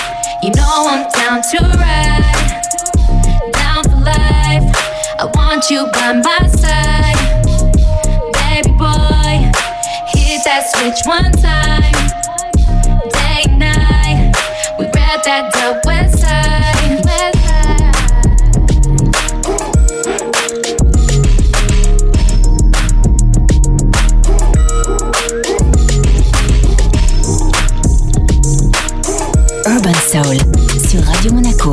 you 0.45 0.51
know 0.55 0.77
I'm 0.93 1.11
down 1.11 1.43
to 1.51 1.59
ride, 1.83 2.62
down 3.51 3.83
for 3.83 3.99
life. 3.99 4.67
I 5.19 5.25
want 5.35 5.69
you 5.71 5.88
by 5.90 6.12
my 6.23 6.47
side, 6.62 7.19
baby 8.38 8.71
boy. 8.79 9.51
Hit 10.14 10.38
that 10.47 10.71
switch 10.71 11.03
one 11.05 11.33
time, 11.33 11.93
Soul 30.14 30.37
sur 30.88 31.05
Radio 31.05 31.33
Monaco. 31.33 31.72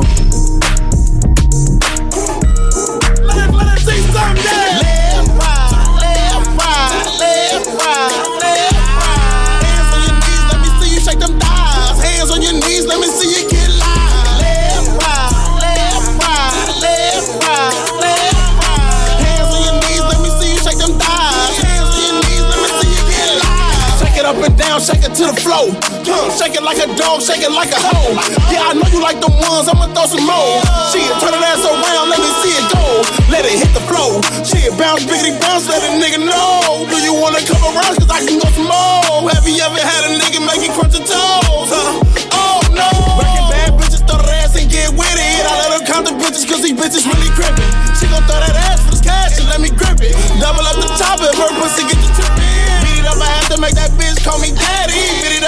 Up 24.24 24.36
and 24.36 24.56
down, 24.56 24.80
shake 24.80 25.02
it 25.04 25.14
to 25.16 25.26
the 25.26 25.40
flow. 25.42 25.91
Huh, 26.04 26.30
Shake 26.34 26.54
it 26.58 26.62
like 26.62 26.78
a 26.82 26.88
dog, 26.98 27.22
shake 27.22 27.42
it 27.46 27.52
like 27.52 27.70
a 27.70 27.78
hoe. 27.78 28.12
Yeah, 28.50 28.70
I 28.70 28.74
know 28.74 28.86
you 28.90 29.00
like 29.02 29.22
them 29.22 29.32
ones, 29.38 29.70
I'ma 29.70 29.86
throw 29.94 30.06
some 30.10 30.26
more. 30.26 30.58
Shit, 30.90 31.06
turn 31.22 31.30
that 31.34 31.42
ass 31.46 31.62
around, 31.62 32.10
let 32.10 32.18
me 32.18 32.30
see 32.42 32.54
it 32.58 32.66
go. 32.74 32.82
Let 33.30 33.46
it 33.46 33.54
hit 33.54 33.70
the 33.70 33.82
flow. 33.86 34.18
Shit, 34.42 34.74
bounce, 34.74 35.06
biggity 35.06 35.38
bounce, 35.38 35.70
let 35.70 35.78
a 35.82 35.90
nigga 35.98 36.18
know. 36.22 36.86
Do 36.90 36.96
you 37.00 37.14
wanna 37.14 37.38
come 37.46 37.62
around? 37.70 38.02
Cause 38.02 38.10
I 38.10 38.26
can 38.26 38.42
go 38.42 38.48
some 38.50 38.66
more. 38.66 39.30
Have 39.30 39.46
you 39.46 39.62
ever 39.62 39.78
had 39.78 40.02
a 40.10 40.12
nigga 40.18 40.42
make 40.42 40.62
you 40.66 40.74
crunch 40.74 40.98
your 40.98 41.06
toes? 41.06 41.70
Huh? 41.70 42.02
Oh 42.34 42.58
no. 42.74 42.88
Working 43.18 43.46
bad 43.50 43.70
bitches, 43.78 44.02
throw 44.02 44.18
that 44.18 44.42
ass 44.42 44.58
and 44.58 44.66
get 44.66 44.90
with 44.92 45.06
it. 45.16 45.42
I 45.46 45.52
let 45.62 45.70
her 45.78 45.82
count 45.86 46.10
the 46.10 46.14
bitches 46.18 46.42
cause 46.50 46.66
these 46.66 46.74
bitches 46.74 47.06
really 47.06 47.30
crippin'. 47.38 47.66
She 47.94 48.10
gon' 48.10 48.26
throw 48.26 48.42
that 48.42 48.58
ass 48.70 48.82
for 48.82 48.90
this 48.90 49.02
cash 49.04 49.38
and 49.38 49.46
let 49.46 49.62
me 49.62 49.70
grip 49.70 50.02
it. 50.02 50.14
Double 50.42 50.66
up 50.66 50.76
the 50.82 50.90
top 50.98 51.22
if 51.22 51.36
her 51.38 51.50
pussy 51.62 51.86
get 51.86 51.98
the 52.02 52.10
trippin'. 52.10 52.42
Beat 52.82 52.98
it 53.00 53.06
up, 53.06 53.16
I 53.22 53.30
had 53.38 53.46
to 53.54 53.58
make 53.62 53.78
that 53.78 53.94
bitch 53.94 54.18
call 54.26 54.42
me 54.42 54.50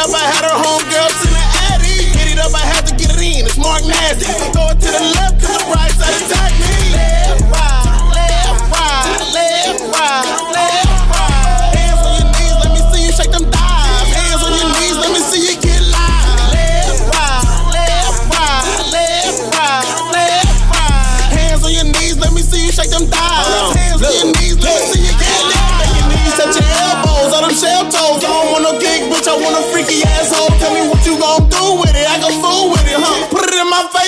up, 0.05 0.13
I 0.13 0.25
had 0.29 0.45
her 0.45 0.57
the 1.33 1.45
addy. 1.73 2.13
Beat 2.13 2.37
it 2.37 2.39
up, 2.39 2.53
I 2.53 2.61
had 2.61 2.85
to 2.87 2.95
get 2.95 3.09
it 3.09 3.23
in. 3.25 3.47
It's 3.47 3.57
Mark 3.57 3.85
Nasty. 3.85 4.29
Throw 4.53 4.69
it 4.69 4.81
to 4.85 4.91
the 4.93 5.05
left, 5.17 5.54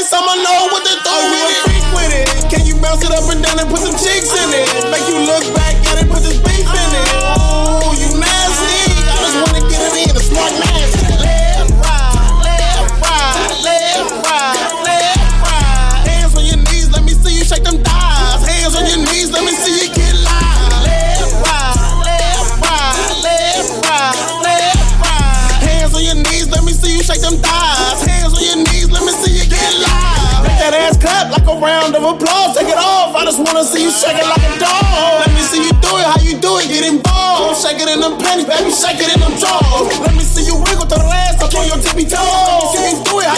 it 0.07 0.19
in 0.19 0.23
my 0.23 0.37
face, 0.37 0.37
I'ma 0.37 0.43
know 0.43 0.69
what 0.73 0.85
to 0.85 0.95
do 1.03 1.15
with 1.31 1.51
it. 1.51 1.63
Freak 1.65 1.87
with 1.95 2.13
it. 2.15 2.51
Can 2.51 2.67
you 2.67 2.75
bounce 2.81 3.05
it 3.05 3.13
up 3.13 3.31
and 3.31 3.43
down 3.43 3.59
and 3.59 3.69
put 3.69 3.81
some 3.81 3.95
cheeks 3.95 4.31
in 4.33 4.51
it? 4.53 4.91
Make 4.91 5.07
you 5.09 5.19
look 5.27 5.45
back 5.55 5.76
wanna 33.47 33.63
see 33.63 33.87
you 33.87 33.93
shake 33.95 34.19
it 34.19 34.27
like 34.27 34.43
a 34.43 34.53
dog. 34.59 35.23
Let 35.23 35.31
me 35.31 35.41
see 35.41 35.63
you 35.63 35.73
do 35.79 35.91
it, 36.03 36.05
how 36.05 36.19
you 36.19 36.35
do 36.43 36.59
it, 36.59 36.67
get 36.67 36.83
involved. 36.83 37.63
Shake 37.63 37.79
it 37.79 37.89
in 37.89 38.03
them 38.03 38.19
panties, 38.19 38.51
baby, 38.51 38.75
shake 38.75 38.99
it 38.99 39.15
in 39.15 39.23
them 39.23 39.35
drawers. 39.39 39.87
Let 40.03 40.15
me 40.19 40.27
see 40.27 40.43
you 40.43 40.59
wiggle 40.59 40.91
to 40.91 40.99
the 40.99 41.07
ass 41.07 41.39
up 41.39 41.55
on 41.55 41.65
your 41.71 41.79
tippy 41.79 42.11
toes. 42.11 42.19
Let 42.19 42.59
me 42.59 42.67
see 42.75 42.99
you 42.99 43.05
do 43.07 43.15
it, 43.23 43.29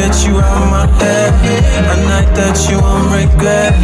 get 0.00 0.16
you 0.24 0.34
out 0.40 0.64
my 0.72 0.86
head. 0.98 1.30
A 1.92 1.96
night 2.08 2.30
that 2.34 2.56
you 2.68 2.78
won't 2.80 3.12
regret. 3.12 3.76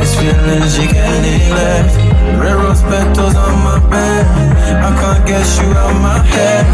These 0.00 0.14
feelings 0.20 0.72
you 0.78 0.88
can't 0.88 1.20
neglect. 1.24 1.96
Red 2.36 2.56
rose 2.60 2.82
petals 2.82 3.34
on 3.34 3.56
my 3.64 3.78
bed. 3.88 4.24
I 4.86 4.90
can't 5.00 5.24
get 5.26 5.48
you 5.58 5.68
out 5.72 5.96
my 6.08 6.18
head. 6.34 6.64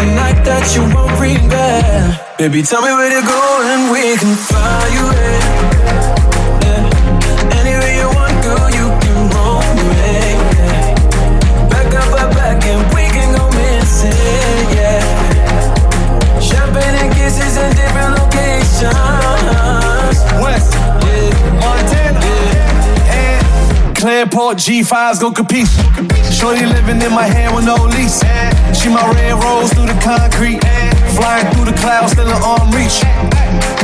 A 0.00 0.04
night 0.20 0.44
that 0.44 0.66
you 0.76 0.82
won't 0.94 1.16
regret. 1.16 2.36
Baby, 2.38 2.62
tell 2.62 2.82
me 2.82 2.92
where 2.92 3.12
to 3.16 3.22
go 3.24 3.42
and 3.72 3.82
we 3.92 4.16
can 4.20 4.34
fly 4.36 4.84
away. 5.00 5.61
Clearport 24.52 24.58
G5s 24.58 25.20
go 25.20 25.30
compete. 25.30 25.68
Shorty 26.32 26.66
living 26.66 27.00
in 27.00 27.12
my 27.12 27.24
hand 27.24 27.54
with 27.54 27.64
no 27.64 27.76
lease. 27.76 28.20
She 28.78 28.88
my 28.88 29.10
red 29.12 29.32
rose 29.42 29.72
through 29.72 29.86
the 29.86 29.98
concrete. 30.00 30.60
Flying 31.16 31.46
through 31.54 31.66
the 31.66 31.72
clouds, 31.78 32.12
still 32.12 32.26
in 32.26 32.42
arm 32.42 32.70
reach. 32.72 33.00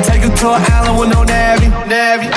Take 0.05 0.23
her 0.23 0.35
to 0.35 0.49
an 0.53 0.63
island 0.73 0.99
with 0.99 1.11
no 1.13 1.25
navy. 1.25 1.69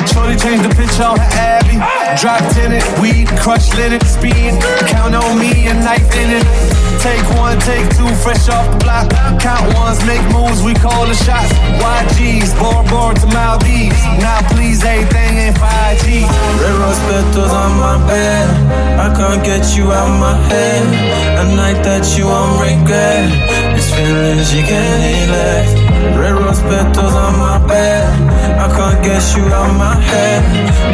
Shorty 0.08 0.38
changed 0.38 0.64
the 0.64 0.74
picture 0.76 1.04
on 1.04 1.18
her 1.18 1.30
Abby. 1.34 1.78
Drop 2.20 2.40
tenant, 2.54 2.86
weed, 3.02 3.28
crush 3.40 3.74
linen, 3.76 4.02
speed. 4.06 4.60
Count 4.88 5.16
on 5.16 5.40
me, 5.40 5.68
a 5.68 5.74
knife 5.74 6.16
in 6.16 6.32
it. 6.32 6.81
Take 7.02 7.26
one, 7.34 7.58
take 7.60 7.90
two, 7.98 8.06
fresh 8.22 8.48
off 8.48 8.70
the 8.70 8.78
block. 8.78 9.10
Count 9.42 9.74
ones, 9.74 10.06
make 10.06 10.22
moves, 10.30 10.62
we 10.62 10.76
call 10.76 11.08
the 11.08 11.16
shots. 11.16 11.52
YGs, 11.82 12.54
born 12.62 12.86
born 12.94 13.16
to 13.16 13.28
Maldives. 13.34 13.98
Now 14.22 14.46
please, 14.54 14.84
everything 14.84 15.50
ain't 15.50 15.58
5G. 15.58 16.22
Red 16.62 16.76
rose 16.78 17.02
petals 17.10 17.52
on 17.52 17.72
my 17.82 17.98
bed. 18.06 18.48
I 19.02 19.08
can't 19.18 19.44
get 19.44 19.76
you 19.76 19.92
out 19.92 20.14
my 20.20 20.38
head. 20.48 20.86
A 21.42 21.56
night 21.56 21.82
that 21.82 22.06
you 22.16 22.26
won't 22.28 22.62
regret. 22.62 23.26
These 23.74 23.90
feelings 23.96 24.54
you 24.54 24.62
can't 24.62 25.02
neglect. 25.02 25.81
Red 26.18 26.34
rose 26.34 26.62
petals 26.62 27.14
on 27.14 27.34
my 27.38 27.58
bed. 27.68 28.04
I 28.58 28.68
can't 28.76 29.04
get 29.04 29.24
you 29.36 29.44
out 29.54 29.72
my 29.78 29.96
head. 29.96 30.42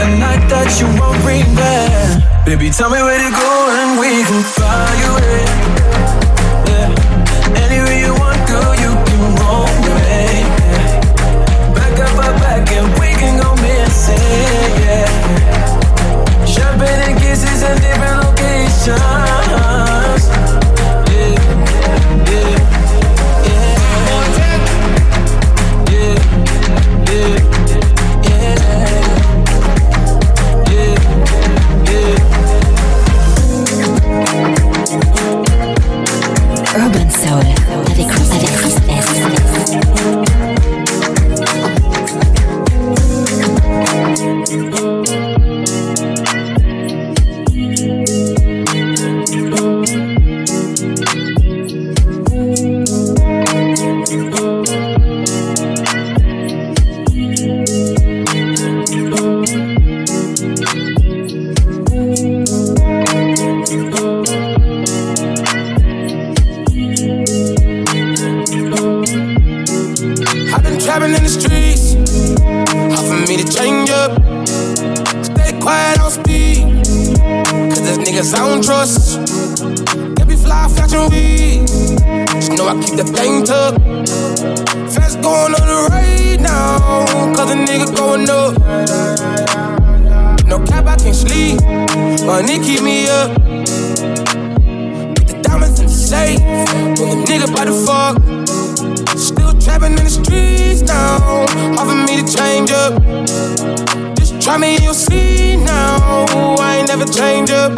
A 0.03 0.07
night 0.19 0.43
that 0.49 0.69
you 0.79 0.87
won't 0.99 1.19
regret. 1.23 2.45
Baby, 2.45 2.69
tell 2.69 2.89
me 2.89 2.99
where 3.01 3.17
to 3.17 3.29
go 3.31 3.51
and 3.79 3.99
we 3.99 4.23
can 4.27 4.43
fly 4.55 4.93
away. 5.11 5.43
Yeah. 6.69 6.91
Anywhere 7.63 7.99
you 8.03 8.13
want, 8.19 8.39
girl, 8.47 8.73
you 8.83 8.91
can 9.07 9.21
roll 9.39 9.67
me. 9.83 9.95
Yeah. 10.71 11.03
Back 11.75 11.99
up, 12.05 12.17
up, 12.27 12.35
back, 12.43 12.71
and 12.71 12.87
we 12.99 13.09
can 13.19 13.39
go 13.41 13.55
missing. 13.63 14.19
Yeah. 14.83 15.07
Champagne 16.45 17.01
and 17.07 17.19
kisses 17.19 17.61
in 17.63 17.75
different 17.83 18.17
locations. 18.27 18.95
Yeah, 21.11 21.35
yeah. 22.31 22.56
Niggas 78.17 78.33
I 78.33 78.37
don't 78.49 78.63
trust. 78.63 79.19
They 80.15 80.23
be 80.25 80.35
fly, 80.35 80.67
flashing 80.69 81.09
weed, 81.11 81.67
just 81.67 82.51
know 82.53 82.67
I 82.67 82.73
keep 82.81 82.95
the 82.95 83.03
thing 83.03 83.43
tucked. 83.45 83.79
Fast 84.93 85.21
going 85.21 85.53
on 85.53 85.67
the 85.67 85.87
right 85.89 86.39
now, 86.39 87.05
cause 87.35 87.49
the 87.49 87.55
nigga 87.55 87.95
going 87.95 88.29
up. 88.29 88.57
No 90.45 90.63
cap, 90.65 90.85
I 90.85 90.95
can't 90.95 91.15
sleep, 91.15 91.61
money 92.25 92.59
keep 92.59 92.81
me 92.81 93.07
up. 93.07 93.33
Put 95.15 95.27
the 95.27 95.39
diamonds 95.43 95.79
in 95.79 95.85
the 95.85 95.91
safe, 95.91 96.39
when 96.99 97.09
the 97.09 97.25
nigga 97.27 97.47
by 97.55 97.65
the 97.65 97.73
fuck. 97.85 98.17
Still 99.17 99.53
trapping 99.59 99.97
in 99.97 100.03
the 100.03 100.09
streets 100.09 100.81
now. 100.81 101.45
For 101.85 101.95
me 101.95 102.21
to 102.21 102.25
change 102.37 102.71
up. 102.71 103.86
Try 104.47 104.55
me, 104.55 104.77
you'll 104.81 104.93
see 104.93 105.57
now. 105.57 106.23
I 106.57 106.77
ain't 106.77 106.87
never 106.87 107.03
change 107.03 107.51
up. 107.51 107.77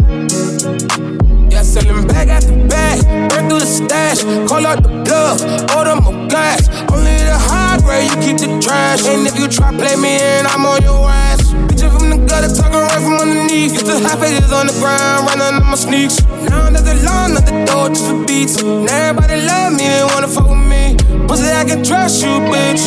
Yeah, 1.49 1.63
selling 1.63 2.05
bag 2.05 2.29
after 2.29 2.53
bag. 2.69 3.01
Burn 3.32 3.49
through 3.49 3.62
the 3.62 3.65
stash. 3.65 4.21
Call 4.47 4.67
out 4.67 4.84
the 4.84 4.89
bluff. 5.01 5.41
Order 5.73 5.99
more 5.99 6.27
gas. 6.29 6.69
Only 6.93 7.17
the 7.25 7.34
high 7.34 7.82
grade, 7.82 8.13
you 8.13 8.21
keep 8.21 8.38
the 8.38 8.62
trash. 8.62 9.03
And 9.08 9.25
if 9.25 9.34
you 9.39 9.47
try 9.47 9.73
play 9.73 9.95
me 9.95 10.21
in, 10.21 10.45
I'm 10.45 10.63
on 10.63 10.84
your 10.84 11.10
ass. 11.10 11.41
Bitch 11.73 11.82
from 11.89 12.12
the 12.12 12.21
gutter, 12.29 12.53
talking 12.53 12.77
right 12.77 13.01
from 13.01 13.17
underneath. 13.17 13.73
Get 13.73 13.89
the 13.89 13.97
half 14.05 14.21
pages 14.21 14.53
on 14.53 14.67
the 14.67 14.73
ground, 14.77 15.25
running 15.25 15.58
on 15.58 15.65
my 15.65 15.73
sneaks. 15.73 16.21
Now 16.53 16.69
there's 16.69 16.86
a 16.86 17.01
line 17.01 17.34
at 17.34 17.49
the 17.49 17.65
door 17.65 17.89
just 17.89 18.05
for 18.05 18.23
beats. 18.29 18.62
Now 18.62 19.10
everybody 19.10 19.41
love 19.41 19.73
me, 19.73 19.89
they 19.89 20.05
wanna 20.05 20.29
fuck 20.29 20.45
with 20.45 20.62
me. 20.69 20.93
Pussy, 21.25 21.49
I 21.49 21.65
can 21.65 21.82
trust 21.84 22.21
you, 22.21 22.29
bitch. 22.45 22.86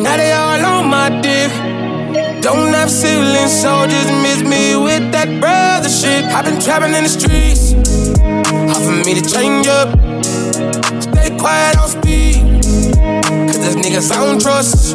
Now 0.00 0.16
they 0.16 0.32
all 0.32 0.80
on 0.80 0.88
my 0.88 1.20
dick. 1.20 1.73
Don't 2.44 2.74
have 2.74 2.90
ceilings, 2.90 3.58
so 3.62 3.86
just 3.86 4.12
miss 4.20 4.42
me 4.42 4.76
with 4.76 5.10
that 5.12 5.40
brother 5.40 5.88
shit. 5.88 6.26
I've 6.26 6.44
been 6.44 6.60
trapping 6.60 6.92
in 6.92 7.04
the 7.04 7.08
streets, 7.08 7.72
hard 8.68 8.84
for 8.84 8.92
me 9.00 9.14
to 9.16 9.24
change 9.24 9.66
up. 9.66 9.88
Stay 11.00 11.34
quiet 11.38 11.78
on 11.78 11.88
speed, 11.88 12.60
cause 13.48 13.58
there's 13.64 13.76
niggas 13.76 14.12
I 14.12 14.20
don't 14.20 14.42
trust. 14.42 14.92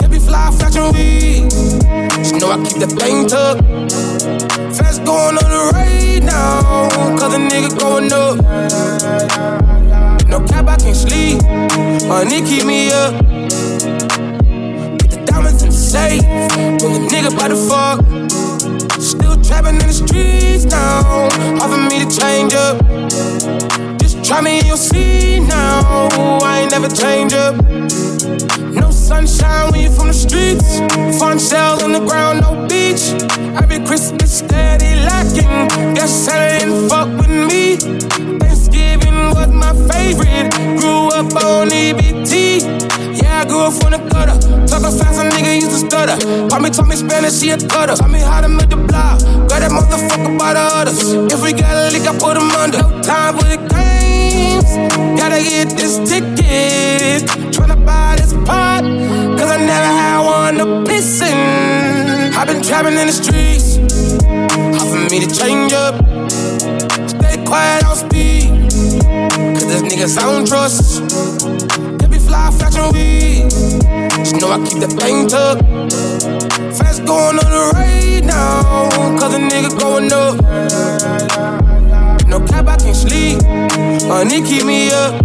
They 0.00 0.08
be 0.08 0.18
fly, 0.18 0.50
flashing 0.50 0.90
weed, 0.90 1.50
just 2.18 2.34
know 2.34 2.50
I 2.50 2.56
keep 2.66 2.82
the 2.82 2.90
thing 2.98 3.28
tucked. 3.28 3.62
Fast 4.74 5.04
going 5.04 5.38
on 5.38 5.50
the 5.54 5.70
right 5.72 6.18
now, 6.20 6.90
cause 7.16 7.30
the 7.30 7.38
nigga 7.38 7.70
going 7.78 8.10
up. 8.10 8.42
No 10.26 10.44
cap, 10.48 10.66
I 10.66 10.76
can't 10.78 10.96
sleep. 10.96 11.42
Money 12.08 12.42
keep 12.42 12.66
me 12.66 12.90
up. 12.90 13.14
Safe. 15.90 16.22
When 16.22 16.92
the 16.94 17.02
nigga 17.10 17.36
by 17.36 17.48
the 17.48 17.58
fuck. 17.68 17.98
Still 19.00 19.36
trapping 19.42 19.80
in 19.80 19.86
the 19.88 19.92
streets 19.92 20.64
now. 20.64 21.28
For 21.66 21.80
me 21.90 21.98
to 22.04 22.08
change 22.08 22.54
up. 22.54 22.78
Just 23.98 24.24
try 24.24 24.40
me 24.40 24.58
and 24.58 24.66
you'll 24.68 24.76
see 24.76 25.40
now. 25.40 26.08
I 26.42 26.60
ain't 26.60 26.70
never 26.70 26.88
change 26.88 27.32
up. 27.32 27.54
No 28.70 28.90
sunshine 28.92 29.72
when 29.72 29.80
you 29.80 29.90
from 29.90 30.06
the 30.06 30.14
streets. 30.14 30.78
Fun 31.18 31.40
shells 31.40 31.82
on 31.82 31.92
the 31.92 32.04
ground, 32.06 32.42
no 32.42 32.68
beach. 32.68 33.10
Every 33.60 33.84
Christmas 33.84 34.38
steady 34.38 34.94
lacking. 35.02 35.94
Guess 35.94 36.12
Santa 36.24 36.66
didn't 36.66 36.88
fuck 36.88 37.08
with 37.18 37.34
me. 37.50 37.76
Thanksgiving 38.38 39.34
was 39.34 39.50
my 39.50 39.74
favorite. 39.90 40.54
Grew 40.78 41.08
up 41.18 41.34
on 41.34 41.68
EBT. 41.70 43.09
I 43.70 43.72
up 43.72 43.82
from 43.82 43.92
the 43.92 43.98
gutter. 44.10 44.34
Talking 44.66 44.98
fast, 44.98 45.20
a 45.20 45.30
nigga 45.30 45.54
used 45.54 45.70
to 45.70 45.78
stutter. 45.78 46.18
Mommy 46.50 46.70
taught 46.70 46.88
me 46.88 46.96
Spanish, 46.96 47.38
she 47.38 47.50
a 47.50 47.56
cutter. 47.56 47.94
Taught 47.94 48.10
me 48.10 48.18
how 48.18 48.40
to 48.40 48.48
make 48.48 48.68
the 48.68 48.76
block. 48.76 49.20
Got 49.48 49.60
that 49.62 49.70
motherfucker 49.70 50.38
by 50.38 50.54
the 50.54 50.60
others. 50.60 51.12
If 51.30 51.42
we 51.42 51.52
got 51.52 51.70
a 51.70 51.90
leak, 51.94 52.06
I 52.06 52.12
put 52.18 52.34
them 52.34 52.50
under. 52.50 52.82
No 52.82 53.02
time 53.02 53.38
for 53.38 53.46
the 53.46 53.58
games. 53.70 54.74
Gotta 55.18 55.42
get 55.42 55.70
this 55.78 55.98
ticket. 56.02 57.30
Tryna 57.54 57.84
buy 57.86 58.16
this 58.18 58.32
pot. 58.44 58.82
Cause 59.38 59.50
I 59.50 59.58
never 59.58 59.90
had 59.94 60.18
one 60.24 60.54
to 60.58 60.64
listen. 60.90 61.30
I've 62.34 62.48
been 62.48 62.62
trapping 62.62 62.98
in 62.98 63.06
the 63.06 63.14
streets. 63.14 63.78
Hard 64.78 64.88
for 64.90 65.00
me 65.10 65.20
to 65.22 65.30
change 65.30 65.72
up. 65.72 65.94
Stay 67.06 67.38
quiet 67.44 67.84
on 67.86 67.96
speed. 67.96 68.50
Cause 69.54 69.66
there's 69.66 69.82
niggas 69.82 70.18
I 70.18 70.22
don't 70.26 70.46
trust. 70.46 71.39
Be 72.50 72.58
fashion 72.58 72.92
weed. 72.92 73.50
Just 74.24 74.40
know 74.40 74.50
I 74.50 74.58
keep 74.64 74.80
the 74.80 74.88
thing 74.88 75.28
tucked. 75.28 75.62
Fast 76.76 77.04
going 77.04 77.38
on 77.38 77.50
the 77.50 77.72
raid 77.76 78.24
now. 78.24 78.88
Cause 79.18 79.32
the 79.32 79.38
nigga 79.38 79.70
going 79.78 80.12
up. 80.12 80.36
No 82.26 82.40
cap, 82.46 82.66
I 82.66 82.76
can't 82.76 82.96
sleep. 82.96 83.42
Money 84.08 84.42
keep 84.42 84.64
me 84.64 84.90
up. 84.90 85.18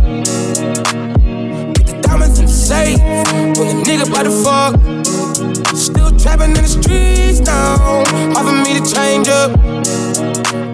Put 1.74 1.86
the 1.88 2.00
diamonds 2.02 2.40
in 2.40 2.46
the 2.46 2.52
safe. 2.52 3.00
When 3.58 3.68
the 3.68 3.84
nigga 3.86 4.06
by 4.12 4.24
the 4.24 4.32
fuck. 4.44 4.76
Still 5.76 6.12
trapping 6.18 6.56
in 6.56 6.62
the 6.62 6.68
streets 6.68 7.40
now. 7.40 8.04
For 8.36 8.52
me 8.64 8.74
to 8.78 8.84
change 8.86 9.28
up. 9.30 9.52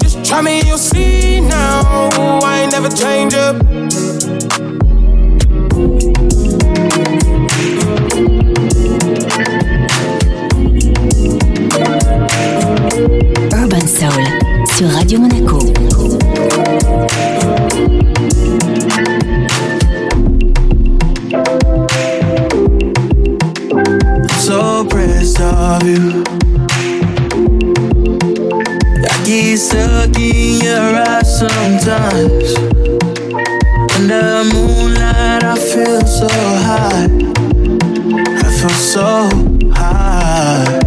Just 0.02 0.24
try 0.26 0.42
me, 0.42 0.62
you'll 0.66 0.78
see 0.78 1.42
now. 1.42 2.10
I 2.44 2.62
ain't 2.64 2.72
never 2.72 2.90
change 2.90 3.34
up. 3.34 4.61
Urban 13.82 13.88
Soul 13.88 14.24
sur 14.78 14.88
Radio 14.90 15.20
Monaco. 15.20 15.60
so 24.40 24.86
pressed 24.86 25.40
of 25.40 25.84
you. 25.84 26.24
I 29.04 29.24
get 29.26 29.58
stuck 29.58 30.16
in 30.18 30.62
your 30.62 30.96
eyes 30.96 31.40
sometimes. 31.40 32.56
Under 33.96 34.22
the 34.22 34.50
moonlight, 34.54 35.44
I 35.44 35.58
feel 35.58 36.06
so 36.06 36.28
high. 36.68 37.08
I 38.38 38.52
feel 38.60 38.70
so 38.70 39.30
high. 39.74 40.81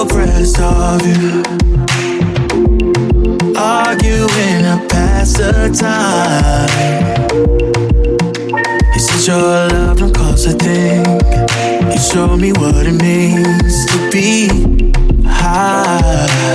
I'm 0.00 0.08
pressed 0.08 0.58
of 0.58 1.06
you. 1.06 1.42
Arguing 3.54 4.62
to 4.64 4.86
pass 4.88 5.34
the 5.34 5.68
time. 5.78 6.70
Is 8.96 9.10
it 9.10 9.28
your 9.28 9.36
love 9.36 9.98
don't 9.98 10.14
cost 10.14 10.46
a 10.46 10.52
thing? 10.52 11.04
You 11.92 11.98
show 11.98 12.34
me 12.34 12.50
what 12.52 12.86
it 12.86 12.94
means 12.94 13.84
to 13.92 14.10
be 14.10 14.48
high. 15.28 16.49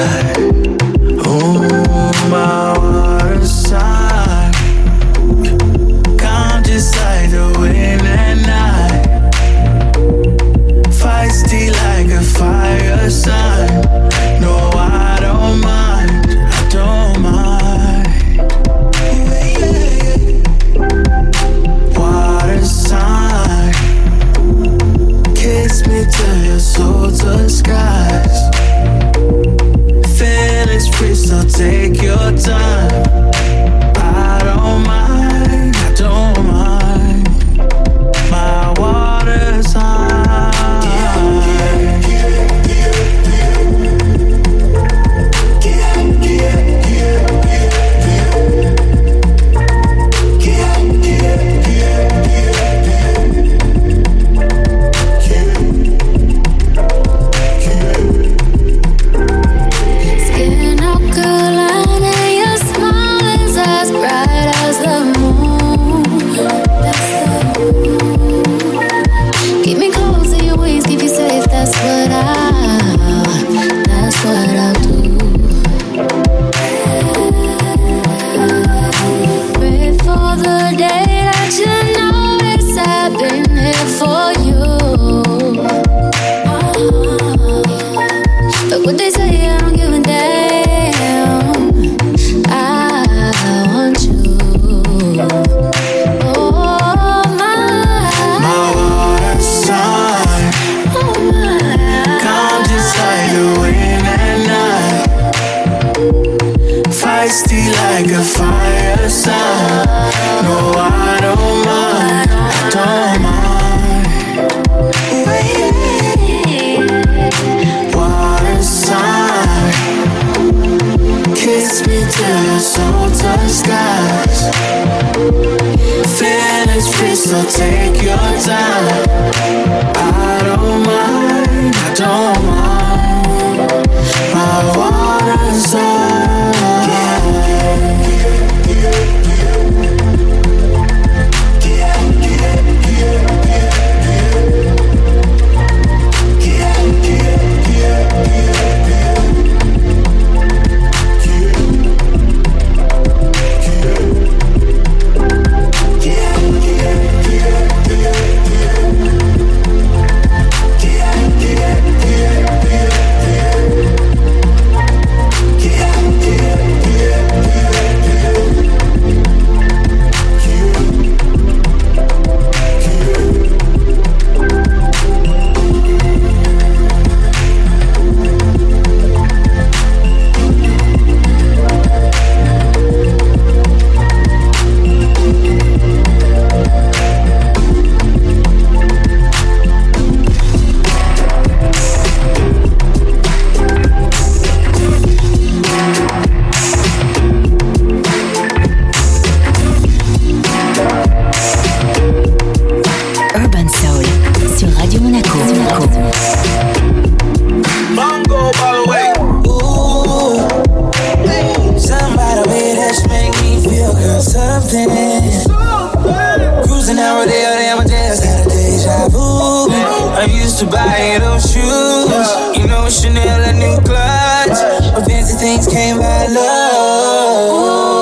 Love. 226.28 227.95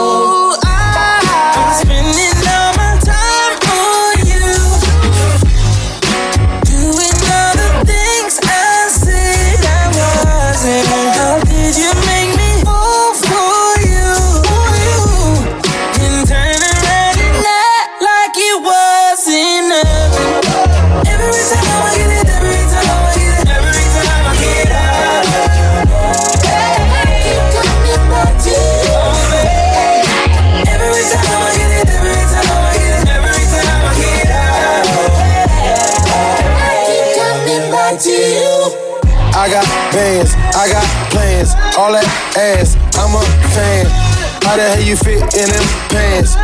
In 45.43 45.49
them 45.49 45.67
pants? 45.89 46.35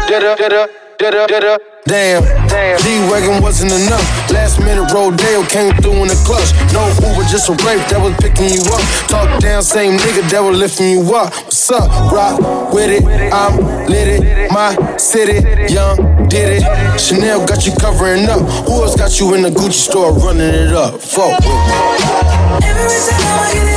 Damn, 1.87 2.21
G-Wagon 2.83 3.41
wasn't 3.41 3.71
enough. 3.71 4.03
Last 4.29 4.59
minute 4.59 4.91
Rodeo 4.91 5.41
came 5.47 5.71
through 5.79 6.03
in 6.03 6.09
the 6.09 6.19
clutch. 6.27 6.51
No 6.73 6.83
Uber, 7.07 7.23
just 7.31 7.47
a 7.47 7.53
Wraith 7.63 7.87
that 7.87 8.01
was 8.01 8.13
picking 8.19 8.51
you 8.51 8.59
up. 8.67 8.83
Talk 9.07 9.39
down, 9.39 9.63
same 9.63 9.97
nigga 9.97 10.29
that 10.29 10.41
was 10.41 10.57
lifting 10.57 10.89
you 10.89 11.15
up. 11.15 11.33
What's 11.33 11.71
up? 11.71 12.11
Rock 12.11 12.73
with 12.73 12.91
it, 12.91 13.05
I'm 13.31 13.87
lit 13.87 14.19
it. 14.19 14.51
My 14.51 14.75
city, 14.97 15.47
young, 15.71 16.27
did 16.27 16.59
it. 16.59 16.99
Chanel 16.99 17.47
got 17.47 17.65
you 17.65 17.71
covering 17.79 18.27
up. 18.27 18.41
Who 18.67 18.83
else 18.83 18.97
got 18.97 19.17
you 19.17 19.33
in 19.33 19.43
the 19.43 19.49
Gucci 19.49 19.87
store 19.87 20.11
running 20.11 20.53
it 20.53 20.73
up? 20.73 20.99
Fuck 20.99 21.39
with 21.39 21.47
me. 21.47 21.79
Every 22.67 22.99
time 23.07 23.39
I 23.39 23.51
get 23.53 23.68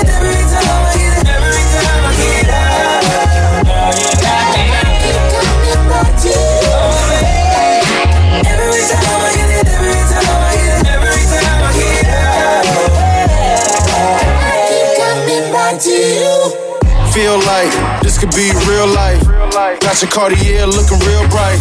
could 18.23 18.37
be 18.37 18.55
real 18.71 18.87
life. 18.87 19.21
Got 19.83 20.01
your 20.01 20.11
Cartier 20.11 20.67
looking 20.67 20.99
real 21.03 21.27
bright. 21.29 21.59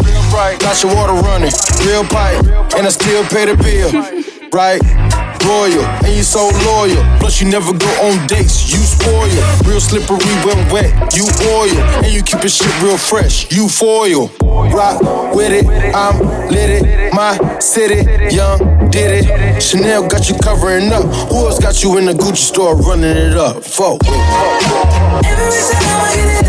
Got 0.59 0.83
your 0.83 0.93
water 0.93 1.13
running, 1.13 1.51
real 1.85 2.03
pipe. 2.05 2.45
And 2.77 2.85
I 2.85 2.89
still 2.89 3.23
pay 3.25 3.49
the 3.49 3.57
bill, 3.57 3.89
right? 4.53 4.79
Royal, 5.41 5.83
and 6.05 6.13
you 6.15 6.21
so 6.21 6.51
loyal. 6.69 7.01
Plus, 7.17 7.41
you 7.41 7.49
never 7.49 7.73
go 7.73 7.89
on 8.05 8.27
dates, 8.27 8.71
you 8.71 8.77
spoil. 8.77 9.25
Real 9.65 9.81
slippery 9.81 10.21
when 10.45 10.69
wet, 10.69 10.93
you 11.17 11.25
oil. 11.49 11.77
And 12.05 12.13
you 12.13 12.21
keep 12.21 12.41
your 12.41 12.49
shit 12.49 12.81
real 12.83 12.97
fresh, 12.97 13.51
you 13.51 13.67
foil. 13.67 14.29
Rock 14.69 15.01
with 15.33 15.51
it, 15.51 15.65
I'm 15.95 16.19
lit 16.47 16.69
it. 16.69 17.13
My 17.15 17.57
city, 17.57 18.05
young, 18.33 18.89
did 18.91 19.25
it. 19.25 19.61
Chanel 19.61 20.07
got 20.07 20.29
you 20.29 20.35
covering 20.37 20.91
up. 20.91 21.05
Who 21.29 21.47
else 21.47 21.57
got 21.57 21.81
you 21.81 21.97
in 21.97 22.05
the 22.05 22.13
Gucci 22.13 22.53
store 22.53 22.75
running 22.75 23.17
it 23.17 23.35
up? 23.35 23.63
Fuck. 23.63 24.05
Every 24.05 24.13
time 24.13 26.01
I 26.01 26.15
get 26.15 26.37
it, 26.37 26.40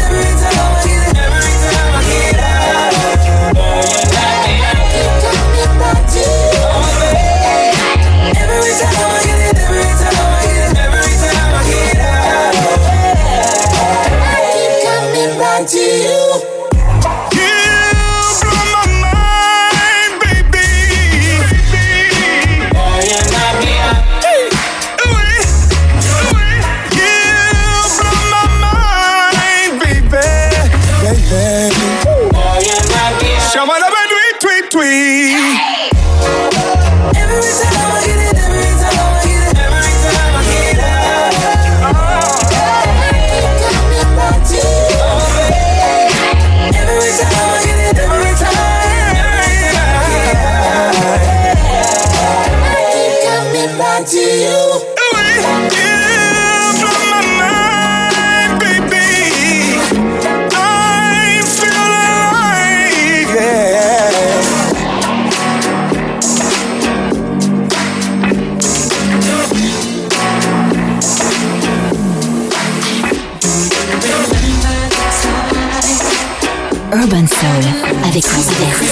Christophe. 78.33 78.91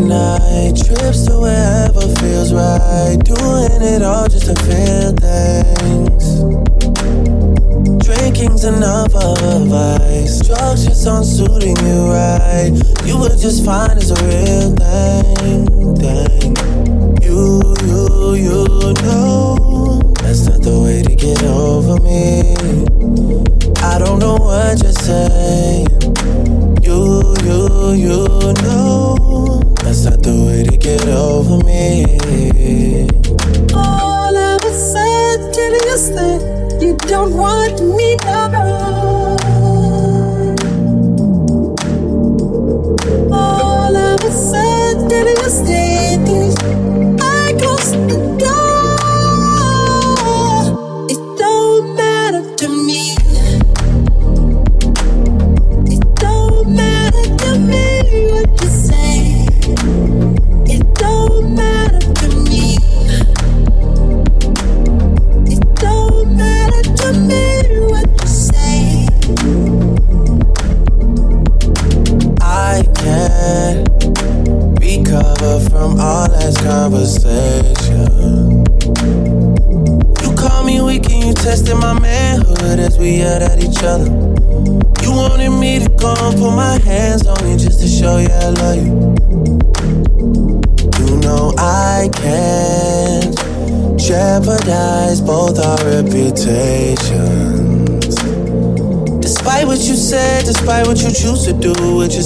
Night. 0.00 0.76
Trips 0.76 1.26
to 1.26 1.40
wherever 1.40 2.00
feels 2.20 2.52
right. 2.52 3.16
Doing 3.24 3.82
it 3.82 4.02
all 4.02 4.28
just 4.28 4.46
to 4.46 4.54
feel 4.66 5.12
things. 5.16 6.24
Drinking's 8.04 8.64
enough 8.64 9.14
of 9.14 9.38
a 9.42 9.64
vice. 9.64 10.46
Drugs 10.46 10.84
just 10.86 11.06
aren't 11.06 11.26
suiting 11.26 11.76
you 11.86 12.10
right. 12.10 12.72
You 13.04 13.18
were 13.18 13.30
just 13.30 13.64
fine 13.64 13.96
as 13.96 14.10
a 14.10 14.18
real 14.26 14.74
thing. 14.76 15.96
thing. 15.96 16.56
You, 17.22 17.74
you, 17.86 18.34
you 18.34 18.94
know. 19.02 20.00
That's 20.22 20.46
not 20.46 20.62
the 20.62 20.80
way 20.84 21.02
to 21.02 21.14
get 21.14 21.42
over 21.44 22.00
me. 22.02 22.54
I 23.82 23.98
don't 23.98 24.18
know 24.18 24.36
what 24.36 24.82
you're 24.82 24.92
saying. 24.92 25.86
You, 26.82 27.34
you, 27.44 27.92
you 27.94 28.52
know 28.62 29.57
that's 29.88 30.04
not 30.04 30.22
the 30.22 30.34
way 30.44 30.64
to 30.64 30.76
get 30.76 31.08
over 31.08 31.64
me. 31.64 32.04
All 33.72 34.36
of 34.36 34.62
a 34.62 34.72
sudden 34.92 35.72
you 35.88 35.96
say 35.96 36.34
you 36.84 36.94
don't 37.08 37.32
want 37.32 37.80
me 37.96 38.14
more. 38.26 39.36
All 43.32 43.96
of 43.96 44.20
a 44.20 44.30
sudden 44.30 45.26
you 45.26 45.48
say 45.48 45.87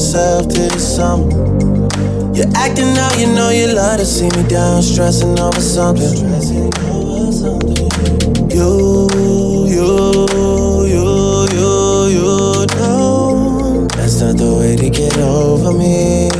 yourself 0.02 0.48
this 0.48 0.96
summer. 0.96 1.30
You're 2.34 2.50
acting 2.56 2.98
out, 2.98 3.16
you 3.20 3.26
know 3.26 3.50
you 3.50 3.68
love 3.68 3.98
to 3.98 4.04
see 4.04 4.28
me 4.30 4.42
down, 4.48 4.82
stressing 4.82 5.38
over 5.38 5.60
something. 5.60 6.12
You, 8.50 9.08
you, 9.70 9.90
you, 10.90 11.06
you, 11.54 12.06
you 12.16 12.66
know 12.74 13.86
that's 13.94 14.20
not 14.20 14.36
the 14.38 14.56
way 14.58 14.74
to 14.74 14.90
get 14.90 15.16
over 15.18 15.72
me. 15.72 16.30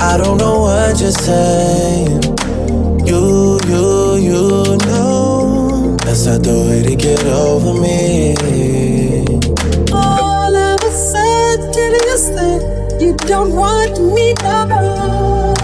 I 0.00 0.16
don't 0.16 0.38
know 0.38 0.60
what 0.60 0.98
you're 1.02 1.10
saying. 1.10 2.22
You, 3.06 3.60
you, 3.68 4.16
you 4.28 4.76
know 4.86 5.96
that's 5.98 6.24
not 6.24 6.42
the 6.42 6.64
way 6.66 6.82
to 6.82 6.96
get 6.96 7.26
over 7.26 7.78
me. 7.78 8.77
Sudden 12.38 13.00
you 13.00 13.14
don't 13.14 13.52
want 13.54 14.00
me 14.14 14.34
no 14.42 14.66
more. 14.66 15.54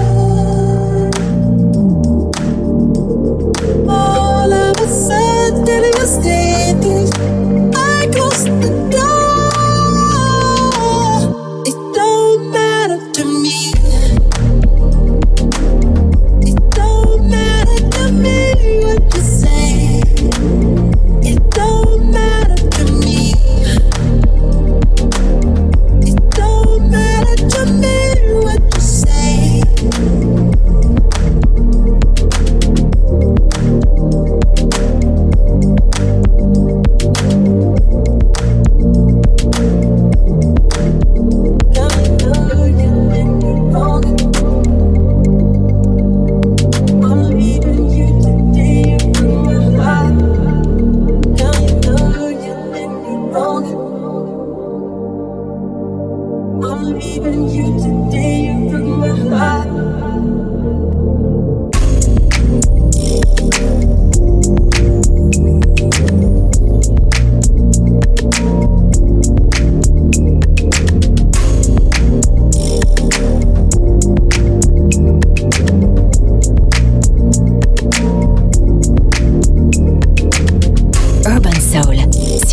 All 3.89 4.53
of 4.53 4.77
a 4.81 4.89
sudden 4.89 5.85
you 5.85 6.07
said 6.07 6.54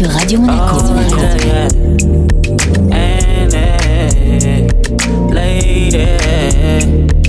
sur 0.02 0.10
Radio 0.10 0.40
Monaco. 0.40 0.78
lady. 5.32 7.21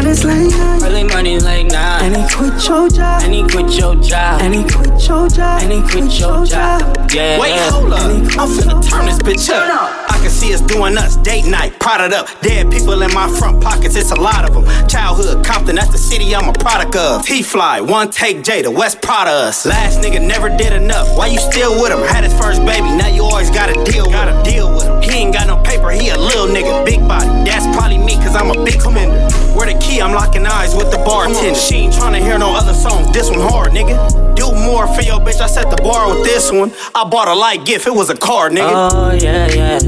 Early 0.00 0.14
mornings 0.14 0.24
late 0.24 0.50
night. 0.50 0.82
Early 0.82 1.04
mornings 1.04 1.44
late. 1.44 1.60
And 1.74 2.16
he 2.16 2.22
quit 2.34 2.66
your 2.66 2.88
job. 2.88 3.22
And 3.22 3.34
he 3.34 3.42
quit 3.42 3.78
your 3.78 3.94
job. 3.96 4.40
And 4.40 4.54
he 4.54 4.62
quit 4.62 5.06
your 5.06 5.28
job. 5.28 5.62
And 5.62 5.72
he 5.72 5.82
quit 5.82 6.18
your 6.18 6.46
job. 6.46 7.10
Yeah. 7.12 7.38
Wait, 7.38 7.52
hold 7.70 7.92
up. 7.92 8.00
I'm 8.00 8.48
finna 8.48 8.82
turn 8.88 9.04
this 9.04 9.18
bitch 9.18 9.50
up. 9.50 10.10
I 10.10 10.18
can 10.22 10.30
see 10.30 10.54
us 10.54 10.62
doing 10.62 10.96
us 10.96 11.16
date 11.16 11.44
night, 11.44 11.78
prodded 11.80 12.14
up. 12.14 12.28
Dead 12.40 12.70
people 12.72 13.02
in 13.02 13.12
my 13.12 13.28
front 13.38 13.62
pockets, 13.62 13.94
it's 13.94 14.10
a 14.10 14.14
lot 14.18 14.48
of 14.48 14.54
them. 14.54 14.88
Childhood 14.88 15.44
Compton, 15.44 15.76
that's 15.76 15.92
the 15.92 15.98
city 15.98 16.34
I'm 16.34 16.48
a 16.48 16.52
product 16.54 16.96
of. 16.96 17.26
T 17.26 17.42
Fly, 17.42 17.82
one 17.82 18.10
take 18.10 18.38
Jada, 18.38 18.74
West 18.74 19.02
proud 19.02 19.28
of 19.28 19.34
us. 19.34 19.66
Last 19.66 20.00
nigga 20.00 20.26
never 20.26 20.48
did 20.48 20.72
enough. 20.72 21.14
Why 21.16 21.26
you 21.26 21.38
still 21.38 21.80
with 21.80 21.92
him? 21.92 22.00
Had 22.00 22.24
his 22.24 22.32
first 22.40 22.64
baby, 22.64 22.88
now 22.96 23.08
you 23.08 23.22
always 23.22 23.50
gotta 23.50 23.74
deal 23.84 24.06
with 24.06 24.12
gotta 24.12 24.50
deal 24.50 24.74
with 24.74 24.84
him. 24.84 25.02
He 25.02 25.10
ain't 25.10 25.34
got 25.34 25.46
no 25.46 25.62
paper, 25.62 25.90
he 25.90 26.08
a 26.08 26.18
little 26.18 26.46
nigga, 26.46 26.86
big 26.86 27.00
body. 27.06 27.26
That's 27.44 27.66
probably 27.76 27.98
me, 27.98 28.16
cause 28.16 28.34
I'm 28.34 28.50
a 28.50 28.64
big 28.64 28.80
spender. 28.80 29.19
Where 29.60 29.70
the 29.70 29.78
key, 29.78 30.00
I'm 30.00 30.14
locking 30.14 30.46
eyes 30.46 30.74
with 30.74 30.90
the 30.90 30.96
bartender. 30.96 31.54
She 31.54 31.74
ain't 31.74 31.92
tryna 31.92 32.22
hear 32.22 32.38
no 32.38 32.54
other 32.56 32.72
songs, 32.72 33.12
this 33.12 33.28
one 33.28 33.40
hard, 33.40 33.72
nigga. 33.72 34.34
Do 34.34 34.54
more 34.54 34.86
for 34.94 35.02
your 35.02 35.20
bitch, 35.20 35.38
I 35.38 35.48
set 35.48 35.68
the 35.68 35.76
bar 35.82 36.08
with 36.08 36.24
this 36.24 36.50
one. 36.50 36.72
I 36.94 37.04
bought 37.04 37.28
a 37.28 37.34
light 37.34 37.66
gift, 37.66 37.86
it 37.86 37.92
was 37.94 38.08
a 38.08 38.16
car, 38.16 38.48
nigga. 38.48 38.90
Oh, 38.90 39.12
yeah, 39.12 39.48
yeah. 39.48 39.78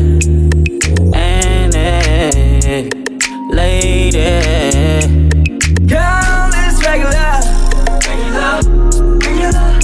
And 1.19 1.75
eh, 1.75 2.91
lady. 3.49 4.21
Girl, 5.89 6.51
it's 6.53 6.85
regular. 6.85 7.41
Regular. 8.05 8.61
Regular. 9.25 9.81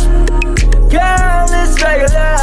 Girl, 0.91 1.49
it's 1.49 1.81
regular. 1.81 2.37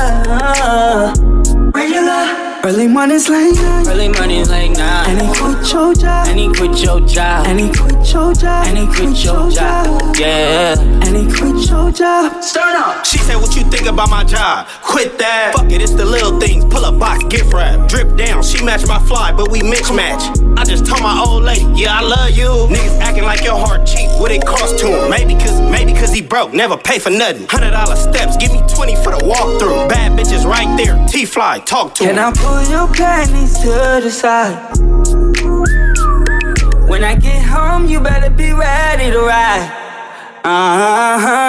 regular. 1.76 2.35
Early 2.66 2.88
mornings 2.88 3.30
late 3.30 3.54
night. 3.54 3.86
Early 3.88 4.10
mornings 4.10 4.50
late 4.50 4.72
night. 4.72 5.08
And 5.08 5.22
he 5.22 5.28
quit 5.40 5.72
your 5.72 5.94
job. 5.94 6.28
And 6.28 6.40
he 6.40 6.52
quit 6.52 6.84
your 6.84 7.00
job. 7.02 7.46
And 7.46 7.60
he 7.60 7.72
quit 7.72 8.12
your 8.12 8.34
job. 8.34 8.66
And 8.66 8.76
he 8.76 8.88
quit 8.88 9.24
your 9.24 9.52
job. 9.52 10.16
Yeah. 10.18 10.74
And 10.80 11.16
he 11.16 11.26
quit 11.26 11.70
your 11.70 11.92
job. 11.92 12.44
Start 12.44 12.76
up. 12.76 13.06
She 13.06 13.20
said, 13.20 13.36
What 13.36 13.56
you 13.56 13.62
think 13.66 13.86
about 13.86 14.10
my 14.10 14.24
job? 14.24 14.66
Quit 14.82 15.20
that. 15.20 15.54
Fuck 15.56 15.72
it, 15.72 15.80
it's 15.80 15.94
the 15.94 16.06
little 16.06 16.40
things. 16.40 16.66
Pull 16.66 16.84
a 16.86 16.92
box, 16.92 17.24
gift 17.26 17.54
wrap. 17.54 17.88
Drip 17.88 18.18
down. 18.18 18.42
She 18.42 18.66
match 18.66 18.88
my 18.88 18.98
fly, 19.06 19.32
but 19.32 19.52
we 19.52 19.60
mismatch. 19.60 20.58
I 20.58 20.64
just 20.64 20.88
told 20.88 21.04
my 21.04 21.24
old 21.24 21.44
lady, 21.44 21.66
Yeah, 21.76 22.00
I 22.00 22.02
love 22.02 22.32
you. 22.32 22.50
Niggas 22.74 23.00
acting 23.00 23.26
like 23.26 23.44
your 23.44 23.58
heart 23.58 23.86
cheap. 23.86 24.10
What 24.20 24.32
it 24.32 24.44
cost 24.44 24.80
to 24.80 24.88
him? 24.88 25.12
Maybe 25.12 25.36
cause, 25.36 25.62
maybe 25.70 25.94
cause 25.94 26.12
he 26.12 26.24
broke. 26.24 26.52
Never 26.52 26.78
pay 26.78 26.98
for 26.98 27.12
nothing. 27.12 27.46
Hundred 27.48 27.72
dollar 27.72 27.96
steps. 27.96 28.38
Give 28.38 28.52
me 28.52 28.64
20 28.74 28.96
for 29.04 29.12
the 29.12 29.22
walkthrough. 29.22 29.88
Bad 29.88 30.18
bitches 30.18 30.46
right 30.50 30.76
there. 30.78 30.98
T 31.08 31.26
Fly, 31.26 31.60
talk 31.60 31.94
to 31.96 32.06
Can 32.06 32.16
him. 32.16 32.20
I 32.20 32.32
pull 32.32 32.55
your 32.62 32.88
panties 32.94 33.60
to 33.60 34.00
the 34.04 34.10
side? 34.12 34.56
When 36.90 37.04
I 37.04 37.16
get 37.16 37.44
home, 37.44 37.86
you 37.86 38.00
better 38.00 38.30
be 38.30 38.54
ready 38.54 39.12
to 39.12 39.20
ride. 39.20 39.70
Uh-huh. 40.44 41.45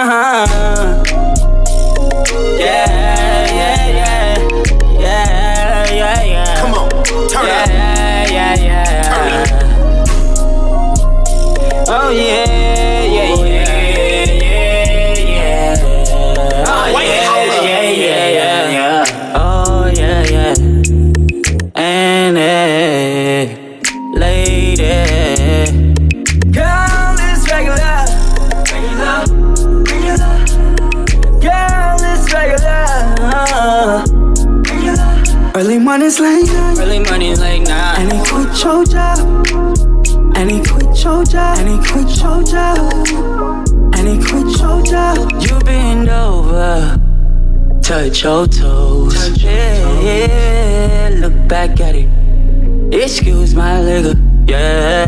nigga, 54.02 54.48
yeah. 54.48 55.06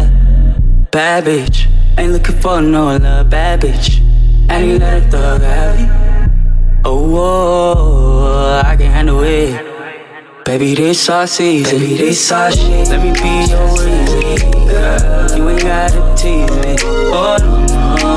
Bad 0.91 1.25
bitch, 1.25 1.69
ain't 1.99 2.13
looking 2.13 2.41
for 2.41 2.61
no 2.61 2.97
love, 2.97 3.31
bad 3.31 3.61
bitch. 3.61 4.01
I 4.49 4.63
need 4.63 4.81
that 4.81 5.11
thug 5.11 5.43
have 5.43 5.79
it. 5.79 6.81
Oh, 6.85 7.09
whoa, 7.11 8.63
I 8.65 8.77
can 8.77 8.91
handle 8.91 9.23
it. 9.23 9.65
Baby, 10.45 10.75
this 10.75 11.09
our 11.11 11.27
season. 11.27 11.79
Baby, 11.79 11.97
this 11.97 12.33
our 12.33 12.51
shit. 12.51 12.89
Let 12.89 13.03
me 13.03 13.13
be 13.13 13.51
your 13.51 13.69
reason. 13.77 14.69
Girl, 14.69 15.37
you 15.37 15.49
ain't 15.51 15.63
gotta 15.63 16.01
tease 16.17 16.51
me. 16.51 16.77
Oh, 17.13 17.37
no. 17.41 18.17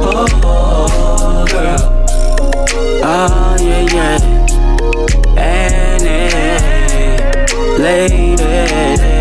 Oh, 0.00 0.26
oh, 0.44 1.46
girl. 1.50 1.78
Oh, 3.02 3.56
yeah, 3.60 3.80
yeah. 3.92 4.18
And, 5.36 6.02
yeah. 6.04 7.76
Lady 7.78 9.17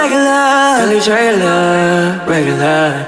regular. 0.00 0.80
Girl, 0.80 0.90
regular, 1.08 2.24
regular. 2.26 3.06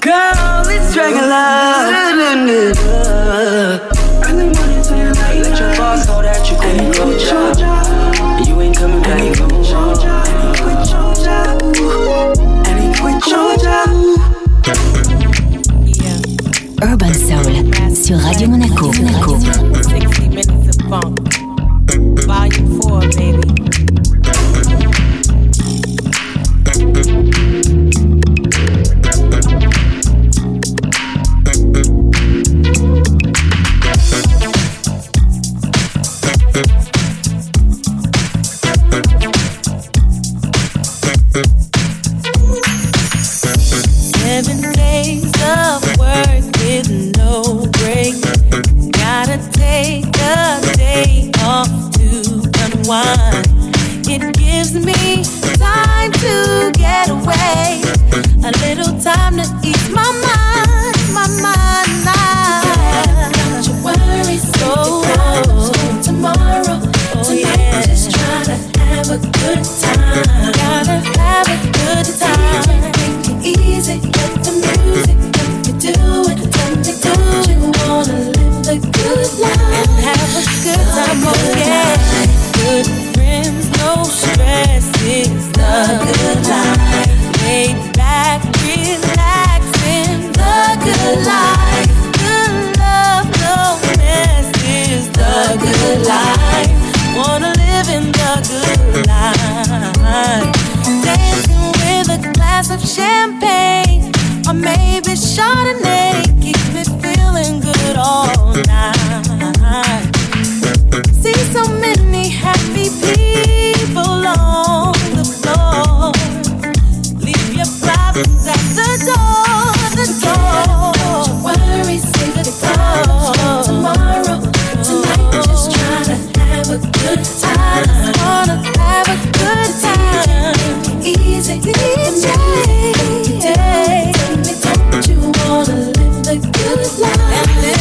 Girl, 0.00 0.68
it's 0.68 0.96
regular. 0.96 1.84
Let 5.34 5.58
your 5.58 5.72
boss 5.76 6.06
know 6.06 6.22
that 6.22 6.50
you 6.50 6.56
quit 6.56 6.96
your, 6.96 7.12
job. 7.18 8.46
You 8.46 8.60
ain't 8.60 8.76
coming 8.76 9.02
back. 9.02 9.20
And 9.20 9.28
he 9.28 9.34
quit 9.42 9.52
your 9.70 9.94
job. 9.94 10.26
And 12.66 12.78
he 12.80 12.88
quit 13.00 13.20
your 13.26 13.56
job. 13.56 13.88
Urban 16.82 17.14
Soul 17.14 17.54
sur 17.94 18.16
Radio 18.18 18.48
Monaco. 18.48 18.90
Minutes 20.30 20.68
of 20.68 20.88
funk. 20.88 21.43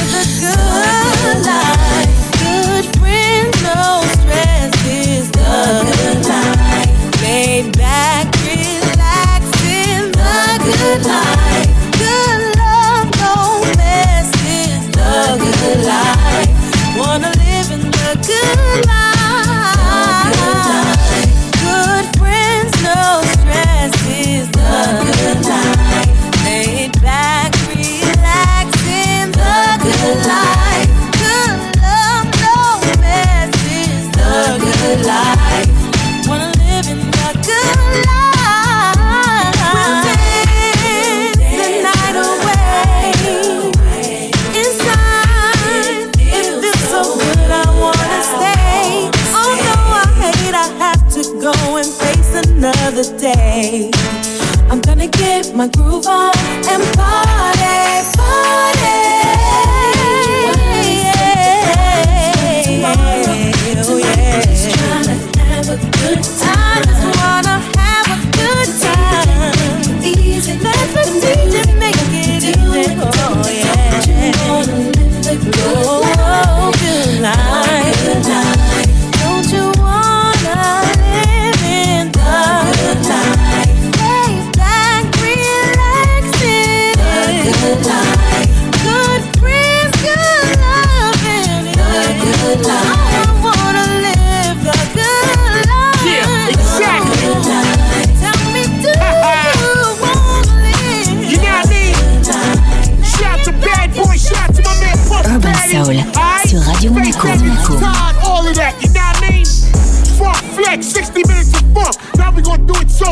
never 0.03 0.39
good. 0.41 0.82
my 55.63 55.69
groove 55.69 56.05
on. 56.07 56.32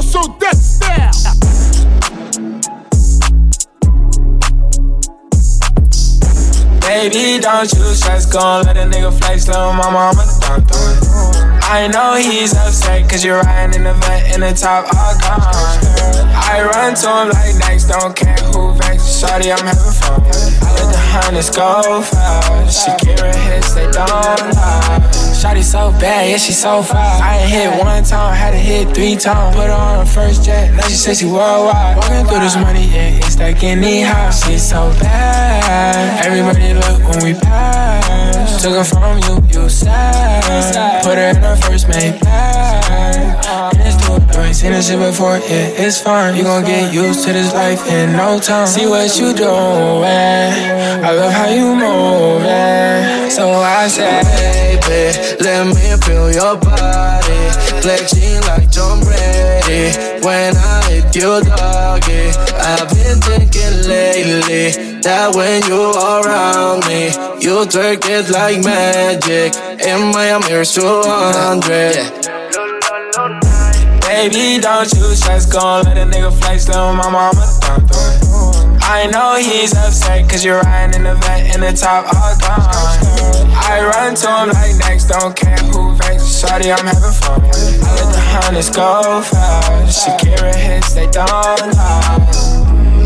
So 0.02 0.20
death. 0.40 1.41
Baby, 7.02 7.42
don't 7.42 7.66
you 7.74 7.82
stress, 7.96 8.28
gon' 8.28 8.64
let 8.66 8.78
a 8.78 8.82
nigga 8.82 9.12
flex, 9.12 9.48
little 9.48 9.74
mama, 9.74 10.14
I'ma 10.14 10.22
it. 10.22 11.64
I 11.66 11.88
know 11.88 12.14
he's 12.14 12.54
upset, 12.54 13.10
cause 13.10 13.26
you're 13.26 13.42
riding 13.42 13.74
in 13.74 13.84
the 13.86 13.94
Vette 14.06 14.36
in 14.36 14.42
the 14.42 14.54
top, 14.54 14.86
all 14.94 15.18
gone. 15.18 15.42
I 16.30 16.62
run 16.62 16.94
to 16.94 17.10
him 17.10 17.30
like 17.34 17.58
next, 17.58 17.90
don't 17.90 18.16
care 18.16 18.38
who 18.54 18.76
vex. 18.76 19.18
Shorty, 19.18 19.52
I'm 19.52 19.66
having 19.66 19.94
fun. 19.98 20.22
I 20.22 20.70
let 20.78 20.94
the 20.94 21.02
hunters 21.02 21.50
go 21.50 22.04
fast. 22.04 22.86
Shakira 22.86 23.34
hits, 23.34 23.74
they 23.74 23.90
don't 23.90 24.54
lie. 24.54 25.12
Shorty 25.42 25.64
so 25.64 25.90
bad, 25.98 26.30
yeah, 26.30 26.38
she 26.38 26.52
so 26.52 26.84
fast. 26.84 27.24
I 27.24 27.40
ain't 27.40 27.50
hit 27.50 27.84
one 27.84 28.04
time, 28.04 28.36
had 28.36 28.52
to 28.52 28.58
hit 28.58 28.94
three 28.94 29.16
times. 29.16 29.56
Put 29.56 29.68
her 29.68 29.74
on 29.74 30.06
her 30.06 30.12
first 30.12 30.46
jet, 30.46 30.72
now 30.76 30.84
she 30.84 30.94
says 30.94 31.18
she 31.18 31.26
worldwide. 31.26 31.98
Walking 31.98 32.26
through 32.28 32.42
this 32.42 32.56
money, 32.58 32.86
yeah, 32.86 33.26
it's 33.26 33.40
like 33.40 33.64
any 33.64 34.02
house. 34.02 34.46
She's 34.46 34.62
so 34.70 34.94
bad. 35.00 36.26
Everybody 36.26 36.74
when 37.00 37.24
we 37.24 37.34
pass. 37.40 38.62
Took 38.62 38.74
her 38.74 38.84
from 38.84 39.18
you, 39.20 39.62
you 39.62 39.70
sad. 39.70 41.04
Put 41.04 41.18
her 41.18 41.30
in 41.30 41.36
her 41.38 41.56
first 41.56 41.88
mate 41.88 42.20
bag. 42.22 43.72
It's 43.76 44.02
you 44.08 44.42
ain't 44.42 44.56
seen 44.56 44.72
this 44.72 44.88
shit 44.88 45.00
before, 45.00 45.38
yeah, 45.38 45.86
it's 45.86 46.00
fine. 46.02 46.36
You 46.36 46.44
gon' 46.44 46.64
get 46.64 46.94
used 46.94 47.26
to 47.26 47.34
this 47.34 47.54
life 47.54 47.86
in 47.88 48.14
no 48.14 48.40
time. 48.40 48.68
See 48.68 48.88
what 48.88 49.18
you 49.18 49.34
doing. 49.34 50.06
I 50.06 51.12
love 51.12 51.32
how 51.32 51.50
you 51.50 51.76
moving. 51.76 53.30
So 53.30 53.50
I 53.50 53.88
say, 53.88 54.22
baby, 54.88 55.44
let 55.44 55.68
me 55.68 55.98
feel 56.06 56.32
your 56.32 56.58
body. 56.58 57.42
Flexing 57.82 58.42
like 58.42 58.72
Tom 58.72 59.00
Brady. 59.02 59.98
When 60.26 60.56
I 60.56 60.84
hit 60.90 61.16
you, 61.16 61.42
doggy. 61.42 62.32
I've 62.56 62.90
been 62.90 63.20
thinking 63.22 63.88
lately 63.88 64.91
that 65.04 65.36
when 65.36 65.62
you're 65.66 65.94
around 65.94 66.86
me, 66.86 67.06
you 67.42 67.66
twerk 67.66 68.06
it 68.06 68.30
like 68.30 68.64
magic. 68.64 69.54
In 69.82 70.12
Miami, 70.14 70.48
here's 70.48 70.74
200. 70.74 72.32
Baby, 74.02 74.62
don't 74.62 74.92
you 74.94 75.16
stress, 75.16 75.46
gon' 75.46 75.86
let 75.86 75.98
a 75.98 76.06
nigga 76.06 76.32
flex, 76.40 76.68
little 76.68 76.94
mama, 76.94 77.32
I'ma 77.32 77.42
it. 77.42 78.82
I 78.84 79.08
know 79.08 79.38
he's 79.40 79.74
upset, 79.74 80.30
cause 80.30 80.44
you're 80.44 80.60
riding 80.60 80.96
in 80.96 81.04
the 81.04 81.16
Vette 81.16 81.56
in 81.56 81.62
the 81.62 81.72
top, 81.72 82.06
all 82.14 82.36
gone. 82.38 83.50
I 83.56 83.80
run 83.82 84.16
to 84.16 84.28
him 84.28 84.50
like 84.50 84.76
next, 84.84 85.06
don't 85.06 85.36
care 85.36 85.56
who 85.72 85.96
vex. 85.96 86.40
Shorty, 86.40 86.72
I'm 86.72 86.86
having 86.86 87.16
fun. 87.24 87.42
I 87.42 87.48
let 87.48 88.12
the 88.12 88.20
hunters 88.20 88.70
go 88.70 89.22
fast. 89.22 90.08
Shakira 90.08 90.54
hits, 90.54 90.94
they 90.94 91.08
don't 91.08 91.74
lie. 91.74 92.61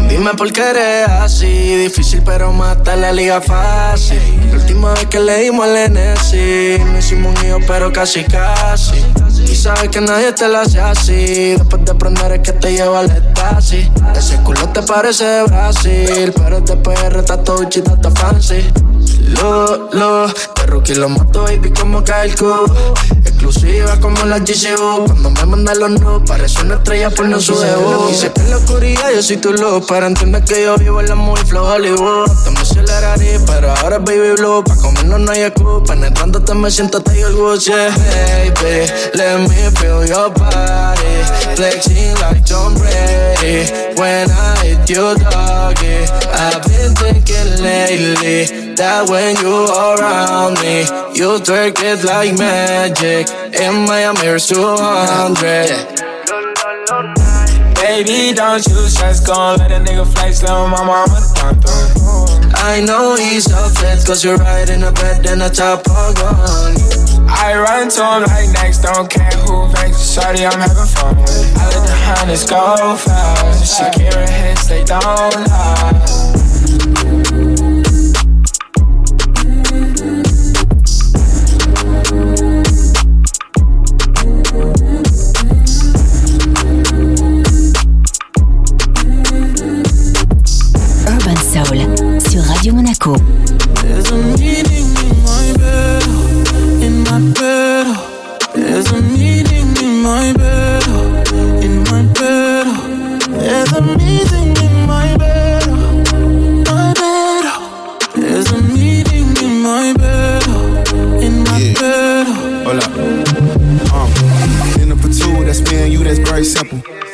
Dime 0.09 0.33
por 0.35 0.51
qué 0.51 0.61
eres 0.61 1.07
así, 1.07 1.75
difícil 1.77 2.21
pero 2.23 2.53
mata 2.53 2.95
la 2.95 3.11
liga 3.11 3.41
fácil. 3.41 4.19
La 4.51 4.57
última 4.57 4.93
vez 4.93 5.05
que 5.07 5.19
le 5.19 5.43
dimos 5.43 5.67
al 5.67 5.93
NSI, 5.93 6.79
no 6.85 6.97
hicimos 6.97 7.39
un 7.39 7.47
hijo 7.47 7.57
pero 7.67 7.91
casi 7.91 8.23
casi. 8.23 8.95
Y 9.49 9.55
sabes 9.55 9.89
que 9.89 10.01
nadie 10.01 10.31
te 10.33 10.47
la 10.47 10.61
hace 10.61 10.79
así, 10.79 11.55
después 11.57 11.83
de 11.85 11.91
aprender 11.91 12.31
es 12.33 12.39
que 12.39 12.53
te 12.53 12.73
lleva 12.73 12.99
al 12.99 13.09
estasis. 13.11 13.89
Ese 14.15 14.37
culo 14.37 14.67
te 14.69 14.81
parece 14.81 15.25
de 15.25 15.43
Brasil, 15.43 16.33
pero 16.35 16.61
después 16.61 16.99
está 17.15 17.37
todo 17.43 17.63
chita, 17.65 17.93
está 17.93 18.11
fancy. 18.11 18.63
Lo, 19.41 19.89
lo, 19.91 20.27
de 20.27 20.65
rookie 20.67 20.95
lo 20.95 21.09
mato, 21.09 21.43
baby, 21.43 21.71
como 21.71 22.03
calco. 22.03 22.65
Exclusiva 23.45 23.99
como 23.99 24.25
la 24.25 24.39
GCU. 24.39 25.05
Cuando 25.05 25.29
me 25.29 25.45
mandan 25.45 25.79
los 25.79 26.01
no, 26.01 26.25
parece 26.25 26.63
una 26.63 26.75
estrella 26.75 27.11
por 27.11 27.27
no 27.27 27.39
su 27.39 27.55
debut. 27.55 28.09
Y 28.09 28.15
sé 28.15 28.31
que 28.31 28.41
en 28.41 28.49
la 28.49 28.57
oscuridad 28.57 29.11
yo 29.13 29.21
soy 29.21 29.37
tu 29.37 29.53
luz. 29.53 29.85
Para 29.85 30.07
entender 30.07 30.43
que 30.43 30.63
yo 30.63 30.75
vivo 30.77 30.99
en 30.99 31.09
la 31.09 31.15
muy 31.15 31.39
flow 31.41 31.63
Hollywood. 31.63 32.25
Te 32.43 32.49
me 32.49 33.39
pero 33.45 33.71
ahora 33.71 33.99
baby 33.99 34.33
blue. 34.35 34.63
Pa' 34.63 34.75
comernos 34.77 35.19
no 35.19 35.31
hay 35.31 35.43
excusa. 35.43 35.83
Penetrándote 35.93 36.55
me 36.55 36.71
siento 36.71 36.99
Tiger 37.03 37.35
Woods, 37.35 37.65
yeah. 37.65 37.93
Baby, 37.95 38.91
let 39.13 39.37
me 39.37 39.69
feel 39.77 40.03
your 40.07 40.31
body. 40.33 41.05
Flexing 41.55 42.15
like 42.21 42.43
Tom 42.45 42.73
Brady. 42.73 43.69
When 43.97 44.27
I 44.31 44.57
hit 44.63 44.89
you, 44.89 45.13
doggy. 45.15 46.09
I've 46.33 46.63
been 46.65 46.95
thinking 46.95 47.61
lately 47.61 48.73
that 48.75 49.07
when 49.07 49.35
you 49.37 49.65
around 49.69 50.59
me, 50.61 50.85
you 51.15 51.39
twerk 51.39 51.79
it 51.79 52.03
like 52.03 52.37
magic. 52.37 53.29
In 53.59 53.85
Miami, 53.85 54.19
here's 54.19 54.45
200. 54.47 55.95
Baby, 57.75 58.33
don't 58.35 58.67
you 58.67 58.75
stress, 58.89 59.19
gon' 59.25 59.57
let 59.57 59.71
a 59.71 59.79
nigga 59.79 60.05
flex, 60.13 60.43
mama, 60.43 60.75
I'ma 60.75 61.05
done 61.35 61.61
through 61.61 62.25
it. 62.35 62.53
I 62.55 62.81
know 62.81 63.15
he's 63.15 63.49
upset, 63.51 64.05
cause 64.05 64.23
you're 64.23 64.35
in 64.35 64.81
the 64.81 64.91
bed 64.91 65.25
and 65.25 65.41
the 65.41 65.49
top 65.49 65.87
all 65.89 66.13
gone. 66.13 66.75
I 67.29 67.55
run 67.55 67.89
to 67.89 68.01
him 68.01 68.23
like 68.23 68.49
next, 68.53 68.81
don't 68.81 69.09
care 69.09 69.31
who 69.45 69.67
vex. 69.71 69.97
Sorry, 69.97 70.45
I'm 70.45 70.59
having 70.59 70.85
fun. 70.85 71.15
I 71.15 71.19
let 71.71 71.87
the 71.87 71.95
hunters 71.95 72.43
go 72.43 72.97
fast. 72.97 73.79
Shakira 73.79 74.27
hits, 74.27 74.67
they 74.67 74.83
don't 74.83 75.47
lie. 75.47 76.03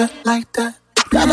that, 0.00 0.24
like 0.24 0.50
that. 0.54 0.74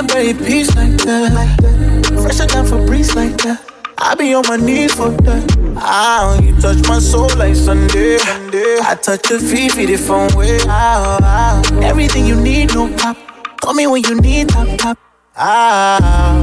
bury 0.08 0.34
peace 0.34 0.76
like 0.76 0.98
that. 1.06 2.04
Fresh 2.22 2.42
enough 2.42 2.70
for 2.70 2.86
breeze 2.86 3.16
like 3.16 3.38
that. 3.38 3.64
I 3.98 4.14
be 4.16 4.34
on 4.34 4.44
my 4.48 4.58
knees 4.58 4.94
for 4.94 5.10
that. 5.10 5.76
Ah, 5.78 6.38
you 6.42 6.54
touch 6.60 6.86
my 6.88 7.00
soul 7.00 7.30
like 7.38 7.56
Sunday. 7.56 8.18
I 8.20 8.98
touch 9.02 9.30
your 9.30 9.40
feet, 9.40 9.72
feet 9.72 9.88
different 9.88 10.36
way. 10.36 10.60
Ah, 10.68 11.18
ah, 11.22 11.82
everything 11.82 12.26
you 12.26 12.36
need, 12.36 12.74
no 12.74 12.94
pop. 12.98 13.18
Call 13.62 13.74
me 13.74 13.88
when 13.88 14.04
you 14.04 14.20
need 14.20 14.50
top, 14.50 14.68
top. 14.78 14.98
Ah, 15.36 16.42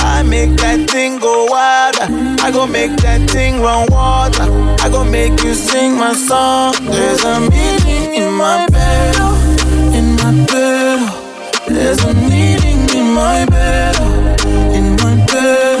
I 0.00 0.22
make 0.22 0.56
that 0.56 0.88
thing 0.90 1.18
go 1.18 1.46
wild. 1.50 1.96
I 2.40 2.50
go 2.50 2.66
make 2.66 2.96
that 3.02 3.28
thing 3.30 3.60
run 3.60 3.86
water. 3.90 4.48
I 4.80 4.88
go 4.88 5.04
make 5.04 5.42
you 5.42 5.52
sing 5.52 5.94
my 5.94 6.14
song. 6.14 6.74
There's 6.80 7.22
a 7.24 7.40
meaning 7.40 8.14
in 8.14 8.32
my 8.32 8.66
bed. 8.68 9.35
There's 11.76 12.02
a 12.04 12.14
meaning 12.14 12.88
in 12.96 13.12
my 13.12 13.44
bed, 13.44 13.96
in 14.74 14.96
my 15.02 15.14
bed. 15.26 15.80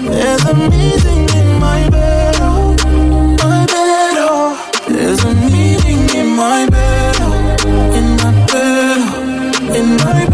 There's 0.00 0.44
a 0.46 0.54
meaning 0.54 1.28
in 1.40 1.60
my 1.60 1.90
bed, 1.90 2.38
my 3.44 3.66
bed. 3.66 4.16
There's 4.88 5.22
a 5.24 5.34
meaning 5.34 6.08
in 6.20 6.28
my 6.34 6.66
bed, 6.70 7.20
in 7.98 8.06
my 8.16 8.32
bed, 8.50 9.76
in 9.76 9.96
my 9.98 10.24
bed. 10.24 10.25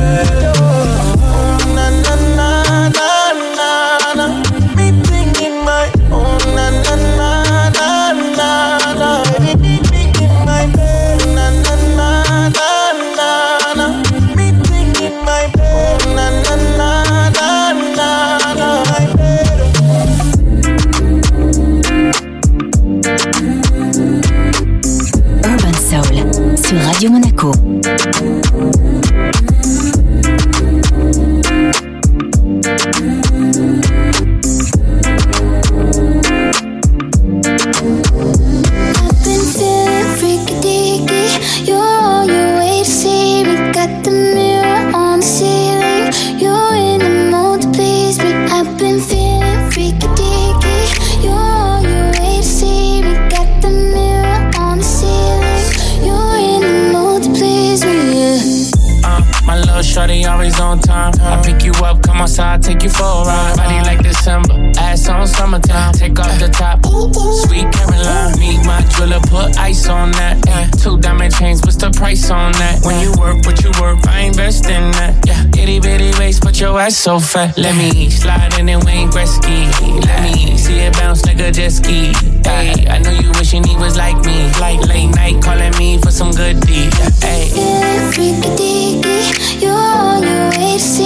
so 77.03 77.19
fat. 77.19 77.59
Let 77.59 77.75
me 77.75 78.09
slide 78.11 78.57
in 78.61 78.69
and 78.69 78.85
Wayne 78.85 79.09
Gretzky. 79.11 79.67
Let 80.07 80.23
me 80.23 80.57
see 80.57 80.79
it 80.79 80.93
bounce 80.93 81.27
like 81.27 81.41
a 81.41 81.51
jet 81.51 81.71
ski. 81.71 82.13
Hey, 82.45 82.87
I 82.87 82.99
know 82.99 83.11
you 83.11 83.33
wishing 83.39 83.65
he 83.65 83.75
was 83.75 83.97
like 83.97 84.25
me. 84.25 84.49
Like 84.61 84.81
late 84.87 85.09
night 85.09 85.43
calling 85.43 85.77
me 85.79 85.99
for 85.99 86.13
some 86.13 86.31
good 86.31 86.61
deed. 86.61 86.95
Hey. 87.21 87.51
Feeling 87.51 88.13
freaky 88.13 88.51
deaky. 88.55 89.61
You're 89.61 89.75
on 89.75 90.23
your 90.23 90.51
way 90.51 90.75
to 90.75 90.79
see 90.79 91.02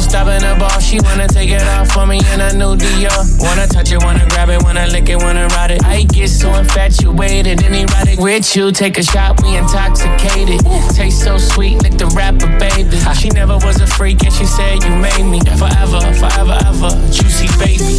stopping 0.00 0.40
the 0.40 0.56
ball. 0.58 0.78
She 0.80 1.00
wanna 1.00 1.28
take 1.28 1.50
it 1.50 1.62
off 1.62 1.90
for 1.90 2.06
me 2.06 2.20
in 2.32 2.40
a 2.40 2.52
new 2.52 2.76
Dior. 2.76 3.40
Wanna 3.40 3.66
touch 3.66 3.92
it, 3.92 4.02
wanna 4.02 4.26
grab 4.28 4.48
it, 4.48 4.62
wanna 4.62 4.86
lick 4.86 5.08
it, 5.08 5.16
wanna 5.16 5.46
ride 5.48 5.72
it. 5.72 5.84
I 5.84 6.04
get 6.04 6.28
so 6.28 6.54
infatuated 6.54 7.62
any 7.64 7.84
ride 7.86 8.08
it 8.08 8.18
with 8.18 8.54
you. 8.56 8.72
Take 8.72 8.98
a 8.98 9.02
shot, 9.02 9.42
we 9.42 9.56
intoxicated. 9.56 10.60
Taste 10.94 11.24
so 11.24 11.38
sweet, 11.38 11.82
lick 11.82 11.96
the 11.98 12.06
rapper, 12.16 12.48
baby. 12.58 12.98
She 13.14 13.30
never 13.30 13.56
was 13.58 13.80
a 13.80 13.86
freak 13.86 14.22
and 14.24 14.32
she 14.32 14.44
said 14.44 14.84
you 14.84 14.90
made 14.96 15.24
me 15.24 15.40
forever, 15.56 16.00
forever, 16.14 16.58
ever. 16.66 16.90
Juicy 17.10 17.48
baby. 17.58 17.98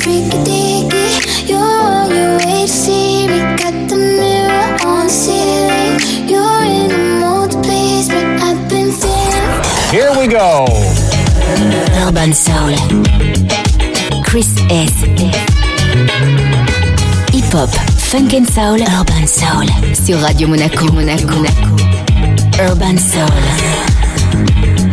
Freaky. 0.00 0.88
You're 1.46 1.60
on 1.60 2.10
your 2.10 2.38
way 2.38 2.62
to 2.62 2.68
see 2.68 3.28
me. 3.28 3.40
Got 3.56 3.88
the 3.88 3.96
mirror 3.96 4.76
on 4.84 5.06
the 5.06 5.12
ceiling. 5.12 6.28
You're 6.28 6.64
in 6.64 6.88
the 6.88 6.98
mood 7.20 7.50
please. 7.62 8.08
I've 8.10 8.68
been 8.68 8.92
feeling. 8.92 9.90
Here 9.90 10.10
we 10.18 10.26
go. 10.26 10.66
Urban 12.06 12.32
Soul. 12.32 12.74
Chris 14.24 14.54
S. 14.70 15.02
Hip 17.32 17.52
Hop, 17.52 17.70
Funk 17.98 18.34
and 18.34 18.48
Soul, 18.48 18.80
Urban 18.98 19.26
Soul. 19.26 19.66
Sur 19.94 20.20
Radio 20.20 20.48
Monaco, 20.48 20.86
Monaco, 20.92 21.36
Monaco. 21.36 21.76
Urban 22.58 22.98
Soul. 22.98 24.89